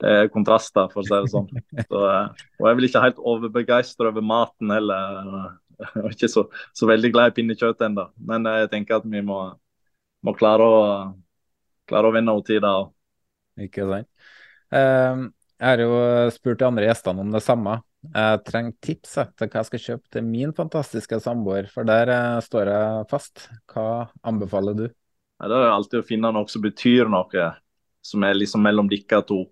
Det 0.00 0.12
er 0.16 0.30
kontraster, 0.32 0.88
for 0.92 1.02
å 1.02 1.06
si 1.06 1.16
det 1.16 1.32
sånn. 1.32 1.48
Så, 1.90 2.04
og 2.04 2.62
jeg 2.64 2.70
er 2.70 2.78
vel 2.78 2.88
ikke 2.88 3.04
helt 3.04 3.18
overbegeistra 3.32 4.12
over 4.12 4.24
maten 4.24 4.72
heller. 4.72 5.58
Jeg 5.80 6.04
er 6.04 6.14
ikke 6.14 6.28
så, 6.28 6.46
så 6.76 6.88
veldig 6.88 7.10
glad 7.12 7.32
i 7.32 7.34
pinnekjøtt 7.40 7.84
ennå. 7.84 8.06
Men 8.28 8.48
jeg 8.48 8.70
tenker 8.72 8.98
at 8.98 9.08
vi 9.08 9.20
må, 9.24 9.42
må 10.24 10.34
klare 10.36 10.64
å 10.64 10.80
klare 11.88 12.08
å 12.08 12.14
vinne 12.14 12.32
over 12.32 12.46
tida. 12.46 12.72
Ikke 13.60 13.86
sant? 13.88 14.08
Jeg 14.70 15.66
har 15.66 15.82
jo 15.82 15.94
spurt 16.32 16.60
de 16.60 16.68
andre 16.68 16.86
gjestene 16.88 17.24
om 17.24 17.32
det 17.34 17.42
samme. 17.44 17.80
Jeg 18.00 18.40
trenger 18.46 18.72
tips 18.80 19.12
til 19.36 19.48
hva 19.50 19.60
jeg 19.60 19.68
skal 19.68 19.82
kjøpe 19.84 20.12
til 20.14 20.24
min 20.24 20.54
fantastiske 20.56 21.18
samboer, 21.20 21.68
for 21.68 21.84
der 21.88 22.08
eh, 22.14 22.38
står 22.44 22.70
jeg 22.72 23.08
fast. 23.10 23.48
Hva 23.68 24.08
anbefaler 24.26 24.78
du? 24.78 24.86
Ja, 25.40 25.50
det 25.52 25.58
er 25.58 25.72
alltid 25.74 26.00
å 26.00 26.06
finne 26.08 26.30
noe 26.32 26.48
som 26.48 26.64
betyr 26.64 27.10
noe, 27.12 27.50
som 28.04 28.24
er 28.24 28.38
liksom 28.38 28.64
mellom 28.64 28.88
dere 28.88 29.20
to. 29.28 29.42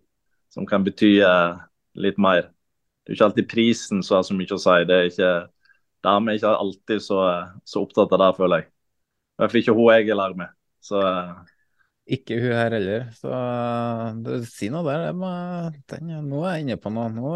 Som 0.52 0.64
kan 0.68 0.84
bety 0.84 1.18
eh, 1.20 1.60
litt 2.00 2.16
mer. 2.20 2.48
Det 3.04 3.12
er 3.12 3.18
ikke 3.18 3.28
alltid 3.28 3.50
prisen 3.52 4.00
som 4.04 4.18
har 4.18 4.24
så 4.24 4.36
mye 4.36 4.56
å 4.56 4.60
si. 4.62 4.78
Det 4.88 4.96
er 4.96 5.10
ikke, 5.12 5.32
Damer 6.04 6.32
er 6.32 6.40
ikke 6.40 6.54
alltid 6.64 7.04
så, 7.04 7.20
eh, 7.28 7.54
så 7.68 7.84
opptatt 7.84 8.16
av 8.16 8.22
det, 8.24 8.30
føler 8.40 8.62
jeg. 8.62 8.70
I 8.72 9.42
hvert 9.42 9.52
fall 9.52 9.62
ikke 9.62 9.76
hun 9.76 9.92
jeg 9.92 10.08
er 10.08 10.18
lag 10.18 10.38
med. 10.40 10.56
Så 10.88 11.02
Ikke 12.08 12.38
hun 12.40 12.56
her 12.56 12.72
heller, 12.72 13.04
så 13.12 13.42
du, 14.24 14.32
si 14.48 14.70
noe 14.72 14.86
der. 14.88 15.10
Jeg 15.10 15.18
må, 15.20 15.34
den, 15.92 16.14
nå 16.30 16.40
er 16.48 16.56
jeg 16.56 16.64
inne 16.64 16.78
på 16.80 16.92
noe. 16.96 17.12
Nå, 17.12 17.34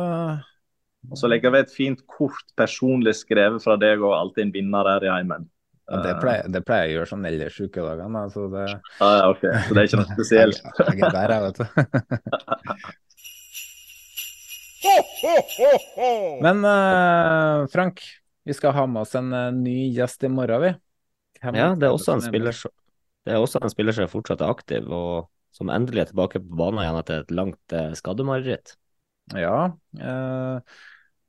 og 1.11 1.19
så 1.19 1.31
legger 1.31 1.51
vi 1.55 1.63
et 1.65 1.73
fint 1.75 2.01
kort 2.07 2.55
personlig 2.59 3.15
skrevet 3.19 3.63
fra 3.65 3.77
deg 3.81 4.03
og 4.05 4.15
alltid 4.17 4.47
en 4.47 4.55
vinner 4.55 4.89
her 4.95 5.03
i 5.09 5.11
heimen. 5.13 5.49
ja, 5.91 5.99
det, 6.05 6.15
pleier, 6.23 6.49
det 6.55 6.63
pleier 6.67 6.87
jeg 6.87 6.93
å 6.93 6.97
gjøre 7.01 7.11
sånn 7.11 7.29
ellers 7.29 7.59
ukedagene. 7.61 8.19
Altså 8.29 8.47
det, 8.53 8.67
Ah, 9.03 9.15
ja, 9.19 9.25
ok. 9.33 9.43
Så 9.43 9.75
det 9.75 9.81
er 9.83 9.89
ikke 9.91 10.01
noe 10.03 10.13
spesielt. 10.13 10.63
jeg, 10.63 10.99
jeg 11.01 11.09
er 11.09 11.17
der, 11.19 11.31
jeg, 11.35 11.43
vet 11.49 11.59
du. 11.59 11.65
Men 16.43 16.65
uh, 16.67 17.67
Frank, 17.71 18.03
vi 18.47 18.55
skal 18.57 18.75
ha 18.75 18.87
med 18.91 19.05
oss 19.05 19.15
en 19.19 19.31
uh, 19.35 19.51
ny 19.55 19.93
gjest 19.95 20.25
i 20.27 20.31
morgen, 20.33 20.63
vi. 20.65 20.73
Hvem 21.43 21.59
Ja, 21.59 21.69
det 21.79 21.89
er 21.89 21.95
også 21.95 22.17
en 22.17 22.25
spiller 22.25 22.55
som 22.57 22.73
det 23.23 23.37
er 23.37 23.39
også 23.39 23.61
en 23.63 23.71
spiller 23.71 23.95
som 23.95 24.09
fortsatt 24.11 24.41
er 24.43 24.51
aktiv, 24.51 24.89
og 24.91 25.29
som 25.55 25.71
endelig 25.71 26.01
er 26.03 26.09
tilbake 26.11 26.41
på 26.43 26.57
banen 26.59 26.81
igjen 26.83 26.99
etter 26.99 27.21
et 27.23 27.35
langt 27.35 27.75
uh, 27.77 27.93
skademareritt. 27.95 28.75
Ja. 29.39 29.71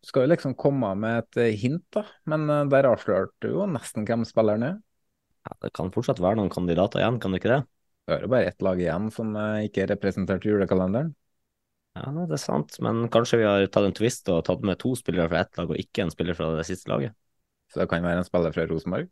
Skal 0.03 0.25
jo 0.25 0.33
liksom 0.33 0.55
komme 0.59 0.89
med 0.99 1.21
et 1.21 1.39
eh, 1.39 1.55
hint, 1.59 1.85
da. 1.95 2.03
Men 2.27 2.43
eh, 2.51 2.65
der 2.71 2.89
avslørte 2.89 3.45
du 3.45 3.53
jo 3.53 3.67
nesten 3.71 4.07
hvem 4.07 4.25
spilleren 4.27 4.65
er. 4.67 4.77
Ja, 5.47 5.55
det 5.63 5.71
kan 5.75 5.91
fortsatt 5.95 6.21
være 6.23 6.39
noen 6.39 6.51
kandidater 6.51 6.99
igjen, 7.01 7.19
kan 7.23 7.31
det 7.31 7.39
ikke 7.39 7.53
det? 7.53 7.61
Det 8.03 8.17
er 8.17 8.25
jo 8.25 8.31
bare 8.33 8.49
ett 8.51 8.63
lag 8.63 8.79
igjen 8.79 9.07
som 9.15 9.31
eh, 9.39 9.65
ikke 9.69 9.85
er 9.85 9.93
representert 9.93 10.43
i 10.43 10.51
julekalenderen. 10.51 11.13
Ja, 11.95 12.09
det 12.17 12.35
er 12.35 12.41
sant, 12.41 12.75
men 12.83 13.05
kanskje 13.13 13.39
vi 13.39 13.47
har 13.47 13.63
tatt 13.69 13.87
en 13.87 13.95
twist 13.95 14.27
og 14.33 14.41
tatt 14.47 14.63
med 14.65 14.79
to 14.81 14.95
spillere 14.97 15.29
fra 15.31 15.43
ett 15.45 15.59
lag 15.59 15.71
og 15.71 15.79
ikke 15.79 16.03
en 16.03 16.11
spiller 16.11 16.35
fra 16.35 16.49
det 16.57 16.65
siste 16.67 16.89
laget? 16.91 17.15
Så 17.71 17.79
det 17.79 17.87
kan 17.91 18.03
være 18.03 18.23
en 18.23 18.27
spiller 18.27 18.55
fra 18.55 18.65
Rosenborg. 18.67 19.07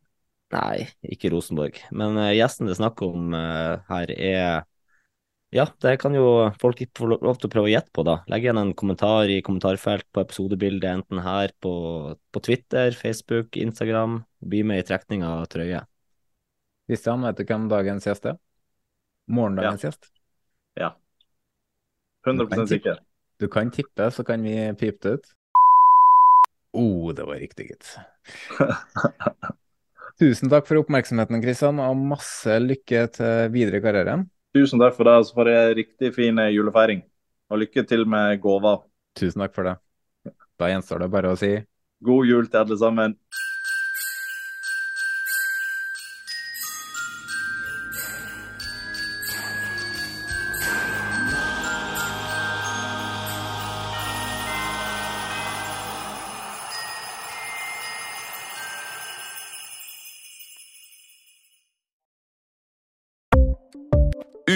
Nei, 0.52 0.90
ikke 1.08 1.30
Rosenborg. 1.32 1.78
Men 1.96 2.18
gjesten 2.36 2.68
det 2.68 2.74
er 2.74 2.82
snakk 2.82 3.04
om 3.06 3.32
her 3.32 4.12
er 4.18 4.66
Ja, 5.52 5.66
det 5.84 5.98
kan 6.00 6.14
jo 6.16 6.26
folk 6.62 6.80
ikke 6.80 7.02
få 7.02 7.08
lov 7.12 7.36
til 7.42 7.50
å 7.50 7.52
prøve 7.52 7.68
å 7.68 7.72
gjette 7.74 7.92
på, 7.92 8.06
da. 8.08 8.22
Legg 8.32 8.46
igjen 8.46 8.60
en 8.62 8.72
kommentar 8.78 9.28
i 9.28 9.42
kommentarfelt 9.44 10.08
på 10.16 10.24
episodebildet, 10.24 10.88
enten 11.02 11.20
her 11.26 11.52
på, 11.60 11.74
på 12.32 12.44
Twitter, 12.46 12.96
Facebook, 12.96 13.60
Instagram. 13.60 14.22
Bli 14.40 14.64
med 14.64 14.80
i 14.80 14.88
trekning 14.88 15.28
av 15.28 15.44
trøye. 15.52 15.84
Kristian, 16.88 17.28
vet 17.28 17.44
du 17.44 17.44
hvem 17.44 17.68
dagens 17.72 18.08
gjest 18.08 18.32
er? 18.32 18.40
Morgendagens 19.28 19.84
gjest? 19.90 20.12
Ja. 20.80 20.94
100% 22.24 22.72
sikker. 22.72 23.04
Du 23.44 23.50
kan 23.52 23.76
tippe, 23.76 24.08
så 24.16 24.24
kan 24.24 24.48
vi 24.48 24.56
pipe 24.80 25.04
det 25.04 25.16
ut. 25.20 25.32
oh, 26.80 27.12
det 27.12 27.28
var 27.28 27.44
riktig, 27.44 27.74
gitt. 27.74 27.96
Tusen 30.22 30.48
takk 30.48 30.68
for 30.70 30.80
oppmerksomheten, 30.80 31.44
Kristian, 31.44 31.84
og 31.84 31.98
masse 32.00 32.62
lykke 32.64 33.10
til 33.20 33.50
videre 33.52 33.82
i 33.82 33.84
karrieren. 33.84 34.30
Tusen 34.56 34.82
takk 34.82 34.96
for 34.98 35.08
det, 35.08 35.16
og 35.22 35.28
så 35.28 35.36
får 35.38 35.50
jeg 35.52 35.76
riktig 35.80 36.14
fin 36.16 36.40
eh, 36.44 36.52
julefeiring. 36.52 37.06
Og 37.52 37.62
lykke 37.64 37.84
til 37.88 38.04
med 38.08 38.40
gåva. 38.44 38.80
Tusen 39.20 39.44
takk 39.44 39.56
for 39.56 39.68
det. 39.68 39.78
Da 40.60 40.70
gjenstår 40.72 41.04
det 41.04 41.12
bare 41.12 41.32
å 41.32 41.40
si 41.40 41.56
God 42.06 42.28
jul 42.28 42.48
til 42.50 42.64
alle 42.64 42.78
sammen. 42.80 43.16